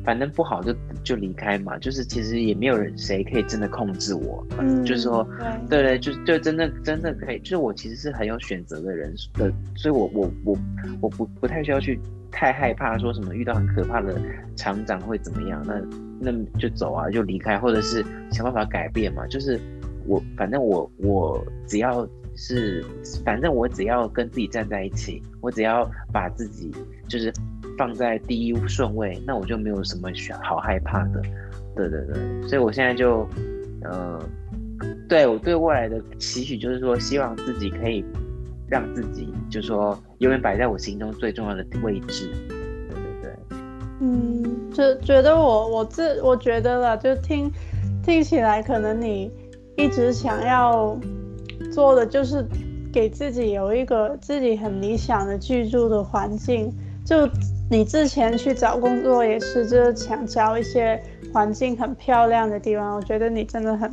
[0.03, 5.27] 反正不好就就离开嘛，就是其实也没有人谁可以真的控制我，嗯，就是说，
[5.69, 5.81] 对。
[5.81, 10.57] 对对，就就真的真的可以，就是我其实是很有选择的人的，所以我我我
[11.01, 11.99] 我不不太需要去
[12.31, 14.15] 太害怕说什么遇到很可怕的
[14.55, 19.59] 厂长会怎么样，那那就走啊，就离开，或者是想办法改变嘛，就是
[20.05, 22.83] 我反正我我只要是
[23.25, 26.71] 反正我只要跟自己站在一起，我只要把自己
[27.07, 27.33] 就是。
[27.75, 30.07] 放在第一顺位，那我就没有什么
[30.43, 31.19] 好害怕的。
[31.75, 33.27] 对对对，所以我现在就，
[33.81, 34.23] 呃，
[35.09, 38.05] 对我对未来的期许就是说，希望自己可以
[38.67, 42.29] 让自己，就说永远摆在我心中最重要的位置。
[42.47, 43.57] 对对对，
[44.01, 47.51] 嗯，就觉得我我自我觉得了，就听
[48.03, 49.31] 听起来，可能你
[49.77, 50.95] 一直想要
[51.71, 52.45] 做的就是
[52.91, 56.71] 给自己有一个自己很理想的居住的环境，
[57.05, 57.27] 就。
[57.69, 61.01] 你之前去找工作也是，就是想找一些
[61.33, 62.95] 环境很漂亮的地方。
[62.95, 63.89] 我觉得你真的很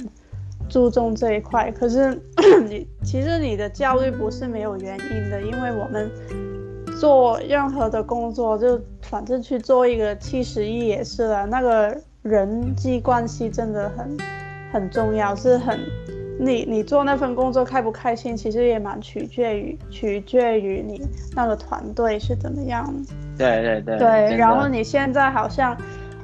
[0.69, 1.71] 注重这一块。
[1.71, 2.21] 可是
[2.69, 6.11] 你其实你的焦虑不是没有原因的，因为我们
[7.01, 11.47] 做任何的工作，就反正去做一个七十亿也是了。
[11.47, 14.19] 那个人际关系真的很
[14.73, 15.79] 很重要，是很。
[16.43, 21.01] 你你做那份工作开不开心，其实也蛮取决于取决于你
[21.37, 22.91] 那个团队是怎么样。
[23.37, 23.99] 对对对。
[23.99, 25.77] 对，然后你现在好像，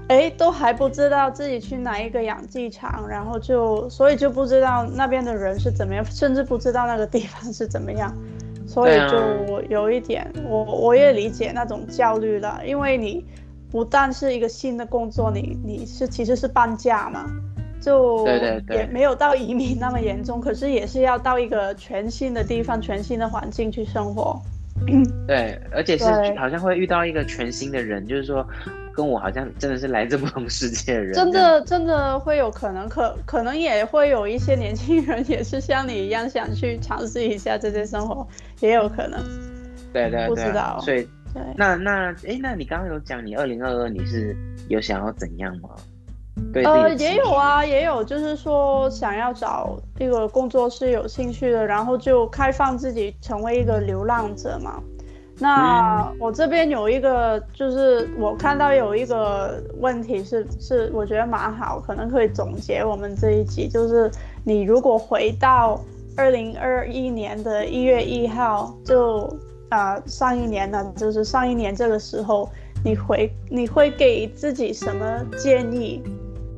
[0.09, 8.11] 哎，都还不知道自己去哪一个养鸡场，然后就所以就不知道那边的人是怎么样，甚至不知道那个地方是怎么样，
[8.67, 13.25] 所以就有一点，我我也理解那种焦虑了，因为你
[13.71, 17.27] 不但是一个新的工作，你你是其实是半价嘛。
[17.87, 18.27] 就
[18.71, 24.43] 也没有到移民那么严重，可是也是要到一个全新的地方、全新的环境去生活。
[25.29, 26.05] 对，而且是
[26.37, 28.45] 好像会遇到一个全新的人，就是说
[28.93, 31.15] 跟我好像真的是来自不同世界的人。
[31.15, 38.27] 真的真的会有可能，可可能也会有一些年轻人也是像你一样想去尝试一下这些生活，
[38.59, 39.23] 也有可能。
[39.93, 40.79] 对对对，不知道。
[40.81, 44.37] 所以对，那那哎，那你刚刚有讲你二零二二你是
[44.69, 45.71] 有想要怎样吗？
[46.55, 54.83] 呃，也有啊，也有，就是说想要找一个工作是有兴趣的，然后就开放自己成为一个流浪者嘛。
[55.39, 64.11] 那我这边有一个，就是我看到有一个问题是，是我觉得蛮好，可能可以总结我们这一集，就是
[64.45, 65.79] 你如果回到
[66.17, 69.25] 二零二一年的一月一号，就
[69.69, 72.49] 啊、呃、上一年呢，就是上一年这个时候，
[72.83, 76.03] 你回你会给自己什么建议？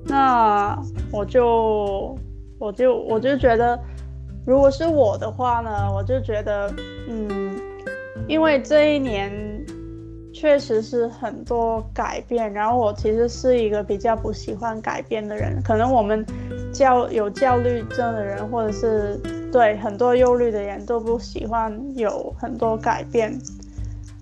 [0.09, 0.77] 那
[1.13, 2.17] 我就
[2.59, 3.79] 我就我就觉得，
[4.47, 6.73] 如果是我的话呢，我就觉得，
[7.09, 7.55] 嗯，
[8.27, 9.31] 因为这一年
[10.33, 16.25] 确实是很多改变，然后我其实是一个比较不喜欢改变的人，可能我们
[16.73, 19.21] 焦有焦虑症的人，或者是
[19.53, 23.39] 对很多忧虑的人都不喜欢有很多改变，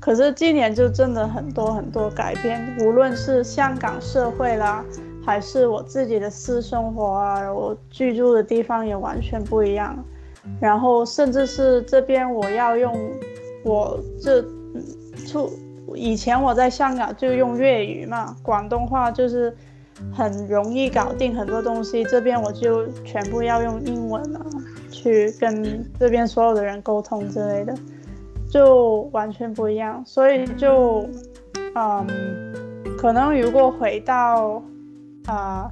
[0.00, 4.84] 可是今年就真的很多很多改变，无论是香港社会啦。
[5.26, 9.98] 还是我自己的私生活啊，我居住的地方也完全不一样，
[10.60, 12.96] 然后甚至是这边我要用
[13.64, 14.40] 我这
[15.26, 15.50] 出
[15.96, 19.52] 以前我在香港就用粤语嘛，广东话就是
[20.14, 24.46] 很容易搞定很多东西，这边我就全部要用英文了，
[24.92, 27.74] 去跟这边所有的人沟通之类的，
[28.48, 31.04] 就完全不一样，所以就
[31.74, 32.06] 嗯，
[32.96, 34.62] 可能如果回到。
[35.26, 35.70] 啊，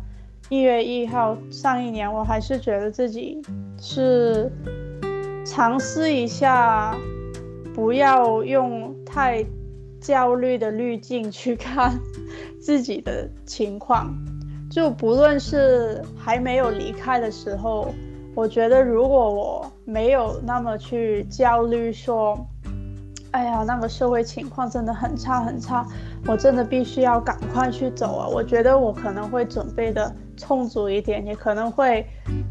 [0.48, 3.40] 一月一号，上一年我还是觉得自己
[3.80, 4.50] 是
[5.46, 6.96] 尝试一下，
[7.72, 9.44] 不要用太
[10.00, 11.98] 焦虑的滤镜去看
[12.60, 14.12] 自己的情况。
[14.70, 17.94] 就不论是还没有离开的时候，
[18.34, 22.44] 我觉得如果我没有那么去焦虑，说，
[23.30, 25.86] 哎呀，那个社会情况真的很差很差。
[26.26, 28.26] 我真的必须要赶快去走啊！
[28.26, 32.06] 我觉得我可能会准备的充足一点，也可能会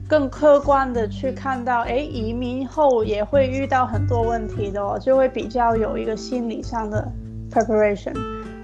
[0.08, 7.12] 更客观的去看到，哎，移民后也会遇到很多问题的哦，就会比较有一个心理上的
[7.52, 8.14] preparation。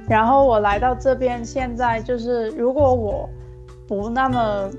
[0.08, 3.28] 然后我来到这边，现在就是如果我
[3.88, 4.70] 不那么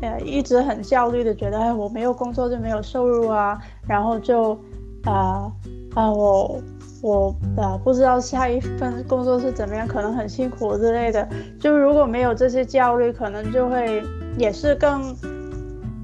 [0.00, 4.56] 呃一直很焦虑的觉得，哎，我没有工作就没有收入啊，然后就
[5.04, 5.50] 啊
[5.96, 6.62] 啊我。
[7.02, 11.28] 我呃不知道下一份工作是怎么样，可能很辛苦之类的。
[11.60, 14.02] 就如果没有这些焦虑，可能就会
[14.38, 15.14] 也是更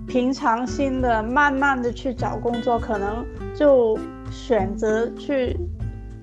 [0.08, 2.78] 平常心的，慢慢的去找工作。
[2.80, 3.24] 可能
[3.54, 3.96] 就
[4.28, 5.56] 选择去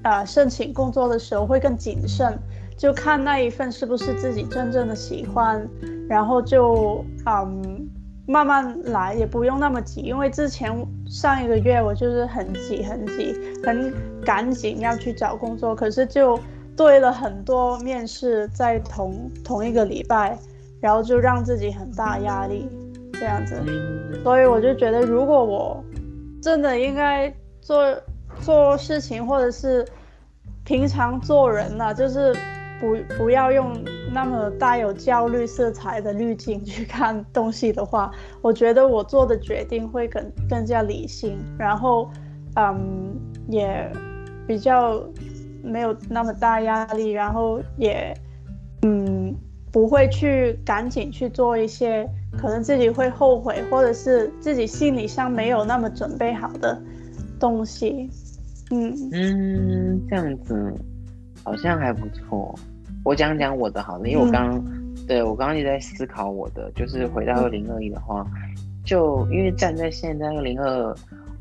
[0.03, 2.37] 呃申请工作的时候会更谨慎。
[2.77, 5.65] 就看那一份是不是自己真正的喜欢，
[6.09, 7.87] 然后就嗯
[8.27, 10.01] 慢慢来，也不用那么急。
[10.01, 10.71] 因为之前
[11.07, 16.39] 上一个月我就是很急很急，很赶紧要去找工作，可是就
[16.75, 20.37] 对了很多面试在同同一个礼拜，
[20.81, 22.69] 然后就让自己很大压力
[23.13, 23.61] 这样子。
[24.23, 25.83] 所以我就觉得，如果我
[26.41, 27.83] 真的应该做
[28.41, 29.85] 做事情，或者是。
[30.67, 32.35] 平常做人呢、啊，就是
[32.85, 33.73] 不不要用
[34.13, 38.11] 那么带有焦虑色彩的滤镜去看东西的话，
[38.41, 42.09] 我觉得我做的决定会更更加理性，然后，
[42.55, 43.15] 嗯，
[43.47, 43.91] 也
[44.47, 45.03] 比较
[45.63, 48.13] 没有那么大压力，然后也，
[48.83, 49.35] 嗯，
[49.71, 52.07] 不会去赶紧去做一些
[52.37, 56.79] 可能自己会后悔，或者是自己心理上没有那么准备好的
[57.39, 58.09] 东西。
[58.71, 60.73] 嗯嗯，这样子
[61.43, 62.53] 好像还不错。
[63.05, 68.25] 我讲讲我的好了，因为我刚、嗯、对我刚刚一直在思考我的，就是回到二零二一的话，
[68.83, 70.93] 就因为站在现在二零二，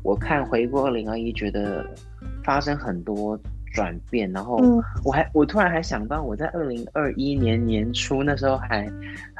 [0.03, 1.85] 我看回顾二零二一，觉得
[2.41, 3.37] 发生很多。
[3.73, 4.55] 转变，然后
[5.03, 8.89] 我还、嗯、我突然还想到，我在二零二一年年初那时候还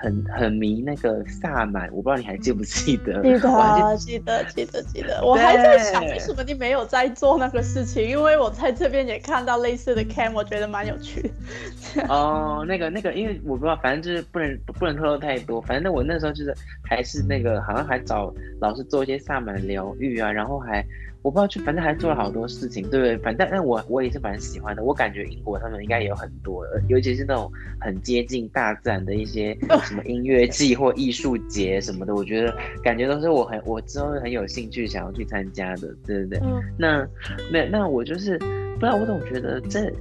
[0.06, 3.24] 很很迷那个萨满，我不知道你还记不记得？
[3.24, 5.20] 记得， 记得，记得，记得。
[5.26, 8.08] 我还在想，为什么你没有在做那个事情？
[8.08, 12.06] 因为我在这边也看到类似的 cam，我觉得蛮有趣的。
[12.08, 15.60] 哦，那个那个，因为我不知道，反正就是不能不能透露太多。
[15.60, 16.54] 反正我那时候就是
[16.88, 18.32] 还是那个，好像还找
[18.62, 20.86] 老师做一些萨满疗愈啊，然后还。
[21.26, 23.18] 我不知道，就反正还做了好多事情，对不对？
[23.18, 24.84] 反正但我我也是蛮喜欢的。
[24.84, 27.52] 我感觉英国他们应该也有很多，尤其是那种
[27.82, 36.40] 很接近大自然的一些什 么音乐季或艺术节什么的，我觉得感觉都是我很我之后很有兴趣想要去参加的，对不对？
[36.40, 37.08] 嗯、那
[37.52, 39.92] 那那我就是不知道，我总觉得这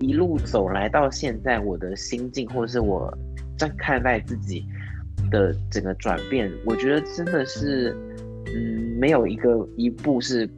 [0.00, 3.12] 一路走来到现在，我的心境或者是我
[3.58, 4.64] 在看待自己
[5.30, 7.96] 的整个转变，我觉得真的是。
[8.50, 10.48] 嗯，没有一个一步是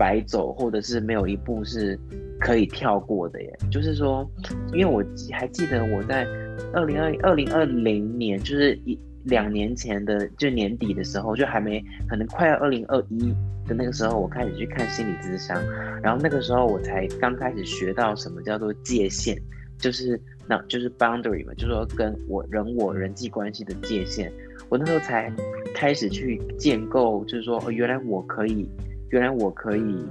[0.00, 1.98] 白走，或者是没有一步是
[2.40, 3.58] 可以跳过的耶。
[3.70, 4.26] 就是说，
[4.72, 6.26] 因为我还记得我在
[6.72, 13.30] 二零二二零二零年，就是一两年前的就年底的时候，就还没可能快要二零二一
[13.68, 15.62] 的那个时候，我开始去看心理咨商，
[16.02, 19.36] 然后那个时候我才刚开始学到什么叫做界限，
[19.76, 24.32] 就是那就是 boundary 嘛，就是说跟我人我人际关系的界限。
[24.70, 25.30] 我那时候才
[25.74, 28.68] 开始去建构，就是说，哦，原来我可以，
[29.10, 30.04] 原来我可以，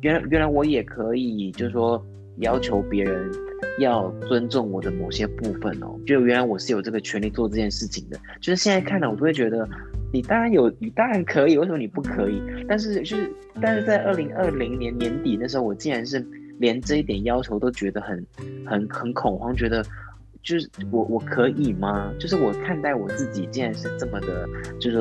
[0.00, 2.04] 原来原来我也可以，就是说，
[2.38, 3.30] 要求别人
[3.78, 8.18] 要尊重我的某些部分哦，就原来我是有这个权利做这件事情的。
[8.40, 9.68] 就是现在看来，我都会觉得，
[10.12, 12.42] 你当然有，你当然可以，为什么你不可以？
[12.66, 16.26] 但是就是，但是在二零二零年年底那时候，我竟然是
[16.58, 18.26] 连这一点要求都觉得很
[18.64, 19.84] 很很恐慌，觉得。
[20.44, 22.12] 就是我我可以吗？
[22.20, 24.46] 就是我看待我自己，竟然是这么的，
[24.78, 24.98] 就是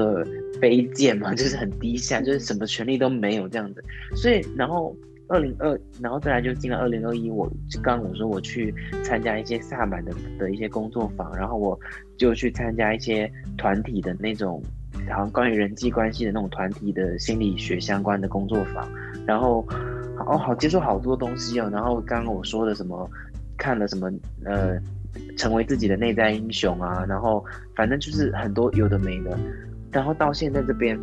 [0.62, 3.84] 卑贱嘛， 就是很低下，就是什么权利都没有这样子。
[4.16, 4.96] 所以，然后
[5.28, 7.46] 二零二，然后再来就进了二零二一，我
[7.84, 8.74] 刚刚我说我去
[9.04, 11.78] 参加一些萨满的的一些工作坊，然后我
[12.18, 14.64] 就去参加一些团体的那种，
[15.10, 18.90] 好像关于人际关系的那种团体的心理学相关的工作坊，
[19.28, 19.68] 然后
[20.26, 21.70] 哦好接触好多东西哦。
[21.70, 23.10] 然后刚刚我说的什么，
[23.58, 24.10] 看了什么
[24.46, 24.80] 呃。
[25.38, 27.44] 成为自己的内在英雄啊，然后
[27.76, 29.38] 反正就是很多有的没的，
[29.92, 31.00] 然后到现在这边，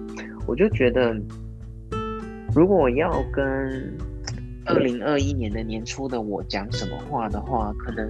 [0.47, 1.15] 我就觉得，
[2.55, 3.93] 如果要跟
[4.67, 8.07] 二零二一年的年初的我讲什么话的话，可能，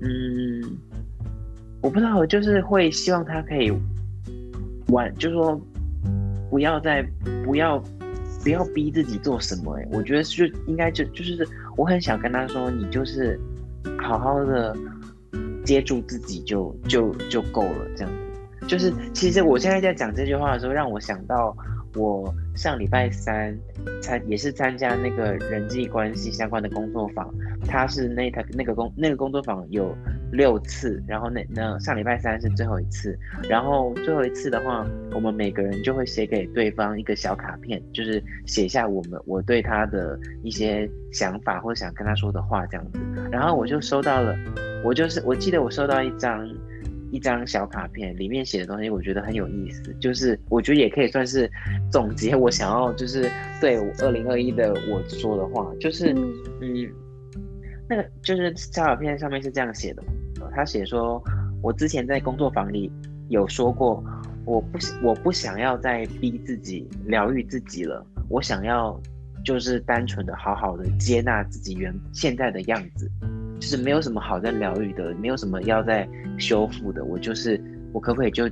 [0.00, 0.62] 嗯，
[1.80, 3.72] 我不知道，就是会希望他可以
[4.88, 5.58] 玩，就是说
[6.50, 7.02] 不要再
[7.44, 7.82] 不要
[8.42, 11.46] 不要逼自己做什么，欸，我觉得就应该就就是
[11.76, 13.38] 我很想跟他说，你就是
[14.02, 14.76] 好好的。
[15.64, 18.66] 接住自己就就就够了，这样子。
[18.68, 21.56] 就是其实我现在在讲这句话的时候，让我想到
[21.94, 23.56] 我上礼拜三
[24.02, 27.32] 参也是参加那个人际关系相关的工作坊，
[27.66, 29.96] 他是那他那个工那个工作坊有
[30.32, 33.18] 六次，然后那那上礼拜三是最后一次，
[33.48, 42.98] 然后最后一次的话，我们每个人就会写给对方一个小卡片，就是写下我们我对他的一些想法或者想跟他说的话这样子，
[43.30, 44.36] 然后我就收到了。
[44.84, 46.46] 我就是，我记得我收到一张
[47.14, 51.48] 一张小卡片，里面写的东西我觉得很有意思，就是我觉得也可以算是
[51.88, 56.12] 总结我想要就是对二零二一的我说的话，就是
[56.60, 56.90] 嗯，
[57.88, 60.02] 那个就是小卡片上面是这样写的，
[60.52, 61.22] 他写说，
[61.62, 62.90] 我之前在工作坊里
[63.28, 64.02] 有说过，
[64.44, 69.00] 我不我不想要再逼自己疗愈自己了，我想要
[69.44, 73.08] 就是单纯的好好的接纳自己原现在的样子。
[73.64, 76.06] 就是没有什么好在疗愈的，没有什么要再
[76.36, 77.58] 修复的，我就是
[77.94, 78.46] 我可不可以就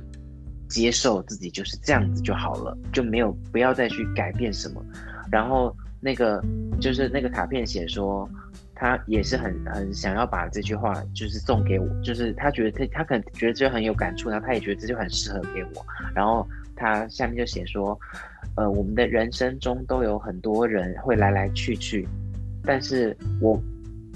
[0.67, 4.83] 接受自己就是这样子就好了，就没有不要再去改变什么。
[5.31, 6.43] 然后那个
[6.81, 8.27] 就是那个卡片写说，
[8.73, 15.85] 他也是很很想要把这句话就是送给我，就是他觉得他他可能觉得这很有感触，然后他也觉得这就很适合给我。
[16.15, 16.43] 然后
[16.75, 17.95] 他下面就写说，
[18.55, 22.07] 呃，我们的人生中都有很多人会来来去去，
[22.63, 23.61] 但是我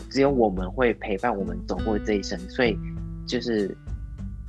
[0.10, 2.78] 只有我们会陪伴我们走过这一生，所以
[3.26, 3.76] 就是。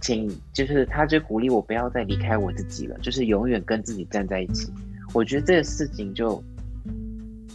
[0.01, 4.73] 请，就是他就鼓励我不要再离开我自己了，就是永远跟自己站在一起。
[5.13, 6.41] 我觉得这个事情就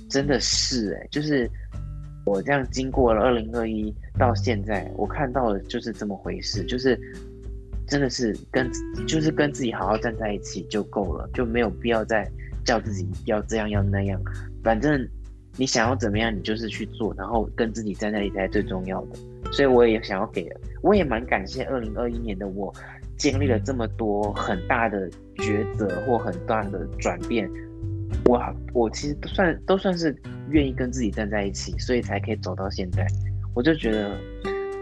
[0.09, 1.49] 真的是哎、就是
[2.25, 6.99] 我这样经过了二零二一到现在，我看到的就是这么回事，就是
[7.87, 8.69] 真的是跟
[9.07, 12.29] 就是跟自己好好站在一起就够了，就没有必要再
[12.65, 14.21] 叫自己要这样要那样，
[14.61, 15.07] 反正
[15.57, 19.19] 你想要怎么样，你就是去做，然后跟自己站在一起才最重要的。
[19.51, 20.49] 所以我也想要给，
[20.81, 22.73] 我也蛮感谢二零二一年的我，
[23.17, 27.47] 经历了这么多很大的抉择或很大的转变，
[28.25, 28.41] 我
[28.73, 30.15] 我其实都算都算是
[30.49, 33.05] 愿意跟自己站在一起，所以才可以走到现在。
[33.53, 34.17] 我就觉得，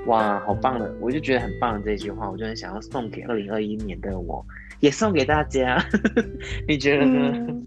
[0.06, 4.46] 哇，好棒的，我就觉得很棒的这句话，我就很想要送给二零二一年的我，
[4.80, 5.84] 也送给大家。
[6.66, 7.62] 你觉得呢？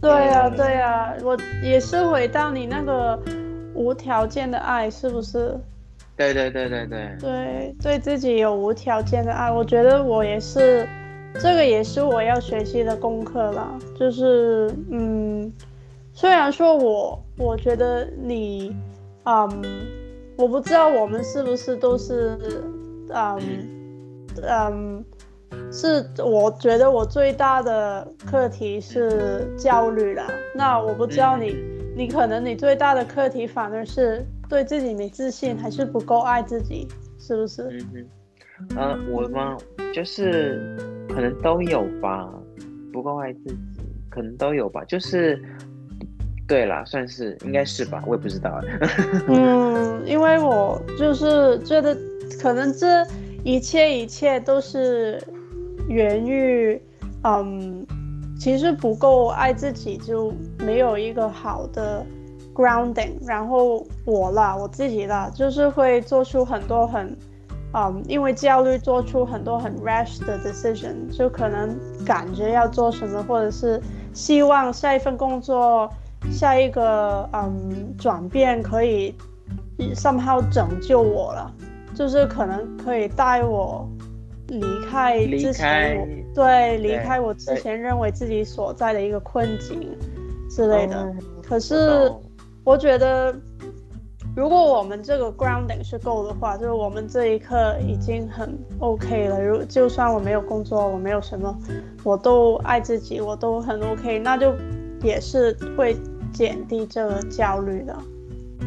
[0.00, 3.18] 对呀，对呀，我也是回到你那个
[3.74, 5.58] 无条件的爱，是不是？
[6.16, 10.86] 对对对对对对，对自己有无条件的爱，我觉得我也是，
[11.34, 13.78] 这个也是我要学习的功课了。
[13.98, 15.50] 就是，嗯，
[16.12, 18.76] 虽然说我我觉得你，
[19.24, 19.62] 嗯，
[20.36, 22.38] 我不知道我们是不是都是，
[23.14, 23.38] 嗯
[24.42, 25.04] 嗯，
[25.70, 30.24] 是我觉得我最大的课题是焦虑了。
[30.54, 31.56] 那我不知道你，
[31.96, 34.26] 你可能你最大的课题反而是。
[34.48, 36.88] 对自己没自信，还是不够爱自己，
[37.20, 37.62] 是不是？
[37.70, 38.08] 嗯
[38.74, 39.56] 嗯，呃，我吗？
[39.94, 40.76] 就是
[41.08, 42.28] 可能都有吧，
[42.92, 43.58] 不够爱自己，
[44.10, 44.84] 可能都有吧。
[44.86, 45.40] 就是，
[46.48, 48.60] 对啦，算是应该是吧，我也不知道。
[49.28, 51.96] 嗯，因为我就是觉得，
[52.42, 53.06] 可能这
[53.44, 55.22] 一切一切都是
[55.88, 56.80] 源于，
[57.24, 57.86] 嗯，
[58.38, 62.04] 其实不够爱自己，就没有一个好的。
[62.52, 67.16] grounding，然后我啦，我自己啦，就是会做出很多很，
[67.72, 71.74] 嗯，因为焦虑做出很多很 rash 的 decision，就可能
[72.04, 73.80] 感觉要做什么，或者是
[74.12, 75.88] 希望下一份工作，
[76.30, 79.14] 下一个嗯转变可以
[79.94, 81.50] somehow 拯救我了，
[81.94, 83.88] 就是可能可以带我
[84.50, 89.96] 离开之前对，离开我之前认为自己所在的一个困境
[90.50, 92.12] 之类的，嗯，可是。
[92.62, 93.34] 我觉得，
[94.36, 99.42] 如果我们这个 grounding 是够的话，就是我们这一刻已经很 OK 了。
[99.42, 101.58] 如就算我没有工作，我没有什么，
[102.04, 104.54] 我都爱自己，我都很 OK，那就
[105.02, 105.96] 也是会
[106.34, 107.96] 减低这个焦虑的。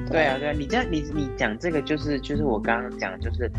[0.09, 3.49] 对，对啊，对啊，你这样你你讲这个就是就是我刚刚讲就是。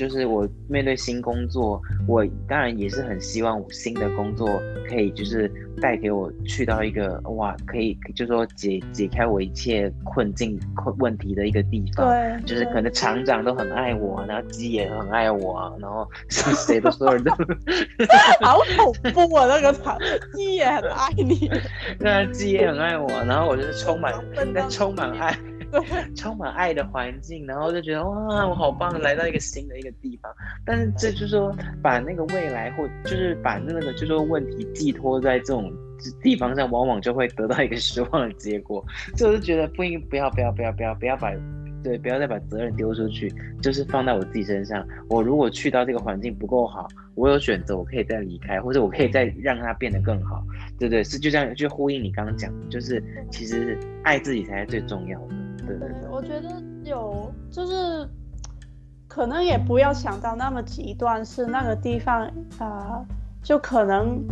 [0.00, 1.78] 就是我面对新工作，
[2.08, 5.46] 我当然也是很希望我新的工作可以就是
[5.78, 12.08] 带给我去到一个哇，可以就是说解解开我一切困境困问题的一个地方。
[12.08, 17.30] 对，就是可能厂长都很爱我，然后鸡也很爱我，然后 谁的所有人都
[18.40, 19.44] 好恐怖啊！
[19.46, 19.98] 那个厂
[20.32, 21.50] 鸡也很爱你，
[22.00, 24.14] 那鸡也很爱我，然后我就是充满
[24.54, 25.36] 那充满爱。
[26.16, 30.32] 充满爱的环境，然后就觉得 哇，我好棒，来到一个新的一个地方。
[30.64, 35.72] 但是这就是说，把那个未来或就是把那个就是说问题寄托在这种
[36.22, 38.84] 地方上，往往就会得到一个失望的结果。
[39.16, 41.32] 所以我就觉得不应不要不要不要不要不要把
[41.82, 44.86] 对不要再把责任丢出去，就是放在我自己身上。
[45.08, 50.44] 我如果去到这个环境不够好，我有选择，我可以再离开，或者我可以再让它变得更好。
[50.78, 55.34] 对对，是就这样，就呼应你刚刚讲，就是其实爱自己才是最重要的。
[55.78, 58.08] 对，我觉得有，就是
[59.06, 62.22] 可能也不要想到那么极端，是那个地方
[62.58, 63.06] 啊、呃，
[63.42, 64.22] 就可能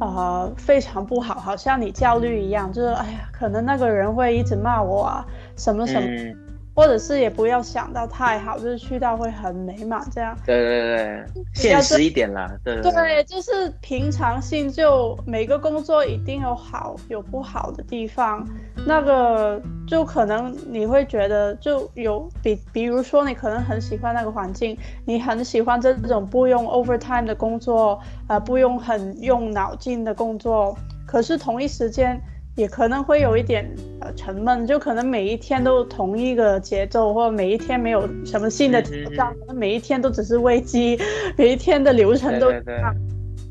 [0.00, 5.26] 呃非常不好，好像你焦虑一样，就是哎呀，可能那个人会一直骂我啊，
[5.56, 6.06] 什么什么。
[6.06, 6.45] 嗯
[6.76, 10.36] 或者是也不要想到太好，就是去到会很美满这样。
[10.44, 12.46] 对对对，现实一点啦。
[12.62, 18.46] 对对，对，就是平常性，就每个工作一定有好有不好的地方。
[18.86, 27.98] 那个就可能你会觉得就有比，比如说你可能很喜欢那个环境，你很喜欢这种不用 overtime 的工作，
[28.28, 30.76] 呃，不用很用脑筋的工作。
[31.06, 32.20] 可是同一时间，
[32.56, 40.98] 也可能会有一点呃沉闷，就可能每一天都同一个节奏，或者每一天没有什么新的挑战，可能每一天都只是危机，
[41.36, 42.96] 每一天的流程都一样。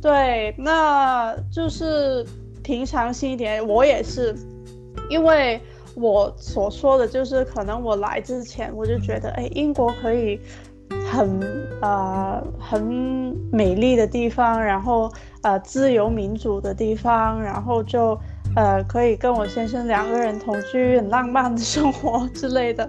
[0.02, 2.26] 对，那就是
[2.64, 3.66] 平常心一点。
[3.68, 4.36] 我也是，
[5.08, 5.62] 因为
[5.94, 10.40] 我所说的就是，可能我来之前我就觉得，哎，英国可以
[11.12, 11.40] 很
[11.84, 12.82] 呃很
[13.52, 15.12] 美丽的地方，然后
[15.44, 18.20] 呃自由民主的地方，然后就。
[18.56, 22.88] 呃，可以跟我先生两个人同居，很浪漫的生活之类的。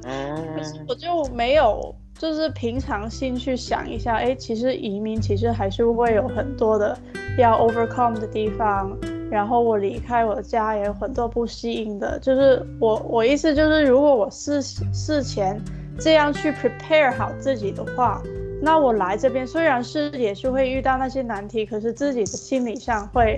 [0.56, 6.96] 可是我就没有，就是平常心去想一下，哎，其实移民其实还是会有很多的
[7.36, 8.96] 要 overcome 的地方。
[9.28, 12.16] 然后我离开我的家也有很多不适应的。
[12.20, 15.60] 就是我我意思就是，如果我事事前
[15.98, 18.22] 这样去 prepare 好自己的话，
[18.62, 23.36] 那我来这边虽然是也是会遇到那些难题，可是自己的心理上会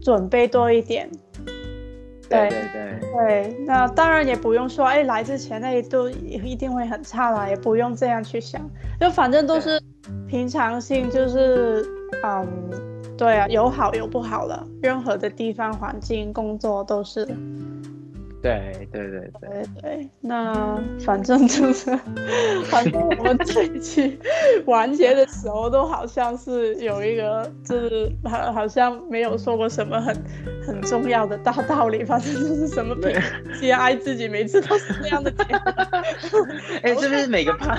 [0.00, 1.10] 准备多一点。
[2.34, 8.60] 对对对对，那当然也不用说，哎，来之前那都一定会很差啦，也不用这样去想，
[9.00, 9.80] 就反正都是
[10.28, 11.86] 平常心，就是
[12.24, 12.46] 嗯，
[13.16, 17.26] 对啊，有好有不好了，任何的地方环境工作都是。
[18.44, 21.98] 对对对对对对，那反正就是，
[22.66, 24.18] 反正我们这一期
[24.66, 30.14] 完结的时候都好像是有一个，就是好好像没有说过什么很
[30.66, 33.18] 很重要的大道理，反正就是什么平
[33.58, 35.32] 先爱自己，每次都是这样的。
[36.82, 37.74] 哎，是不是每个趴，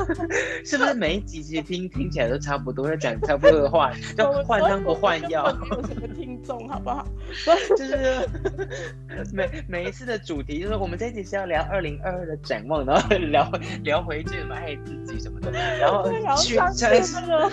[0.66, 5.56] 是不是每一集其实听听起来都差不多，在讲差不多的话，就换汤不换药。
[5.62, 7.06] 没有什么听众，好不好？
[7.78, 8.28] 就是
[9.32, 10.55] 每每一次的主题。
[10.60, 13.52] 就是我们这一集是要聊二零二二的展望，然后聊
[13.84, 16.86] 聊回去什么爱自己什么的， 然后去上次
[17.22, 17.52] 那个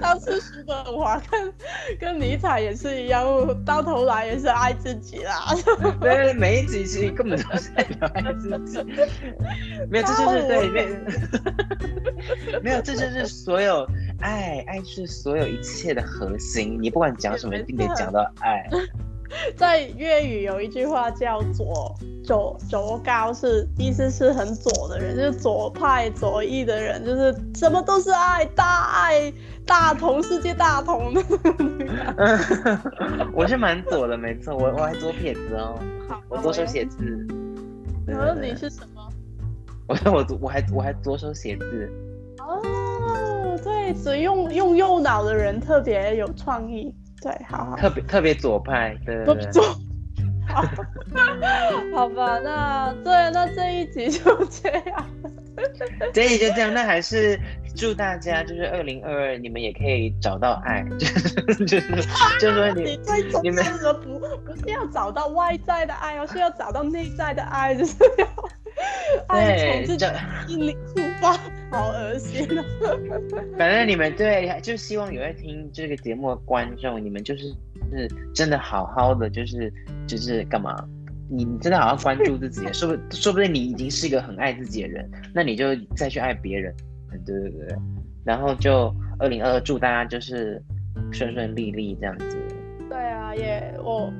[0.00, 1.52] 上次叔本华跟
[1.98, 3.24] 跟尼采也是一样，
[3.64, 5.54] 到头来也是爱自己啦。
[6.00, 8.78] 对，每一集其实根本都是在聊爱自己，
[9.90, 10.68] 没有，这就是对，
[12.62, 13.86] 没有，这就是所有
[14.20, 16.78] 爱，爱是所有一切的核心。
[16.80, 18.68] 你不管讲什么，一定得讲到爱。
[19.56, 29.32] 在粤语有一句话叫左左左高，是意思是很左的人，就是左派左翼的人，就是什么都是爱，大爱
[29.66, 31.22] 大同，世界大同的。
[33.32, 36.98] 我是蛮左的，没错，我我还左撇子哦，好我左手写字。
[38.06, 39.08] 你说你是什么？
[39.86, 41.90] 我我我还我还左手写字。
[42.38, 46.94] 哦，对，所以用用右脑的人特别有创意。
[47.22, 49.62] 对，好，好，特别特别左派，对对对，左，
[50.48, 50.62] 好，
[51.94, 55.06] 好吧，那对，那这一集就这样，
[56.14, 57.38] 这一集就这样，那还是
[57.76, 61.90] 祝大家就是二零二二，你们也可以找到爱， 就是就是
[62.40, 62.98] 就是说你你
[63.44, 63.64] 你们
[64.02, 68.26] 不不是要找到外在的爱而，是要找到内在的爱，就是要
[69.28, 70.06] 爱从自己
[70.46, 71.38] 心里出发。
[71.70, 72.64] 好恶心啊！
[73.58, 77.42] 反正你们对，就希望有在听这个节目的观众，你们就是
[77.92, 79.70] 是真的好好的，就是
[80.06, 80.74] 就是干嘛？
[81.30, 86.74] 你真的好好关注自己，说不说不定你已经是一个很爱自己的人，那你就再去爱别人。
[87.26, 87.76] 对对对，
[88.24, 90.62] 然后就二零二二祝大家就是
[91.12, 92.38] 顺顺利利这样子。
[92.88, 94.10] 对啊，也我。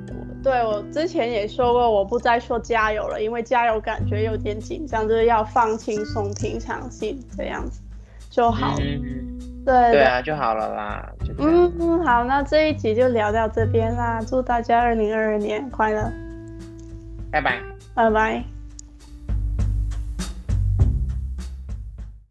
[0.41, 7.81] 对，我之前也说过，我不再说加油了，因为加油感觉有点紧张，就是要放轻松、平常心这样子
[8.29, 8.75] 就好。
[8.79, 11.11] 嗯、对对啊，就好了啦。
[11.37, 16.11] 嗯嗯，好，那这一集就聊到这边啦，祝大家二零二二年快乐，
[17.31, 17.59] 拜拜，
[17.93, 18.58] 拜拜。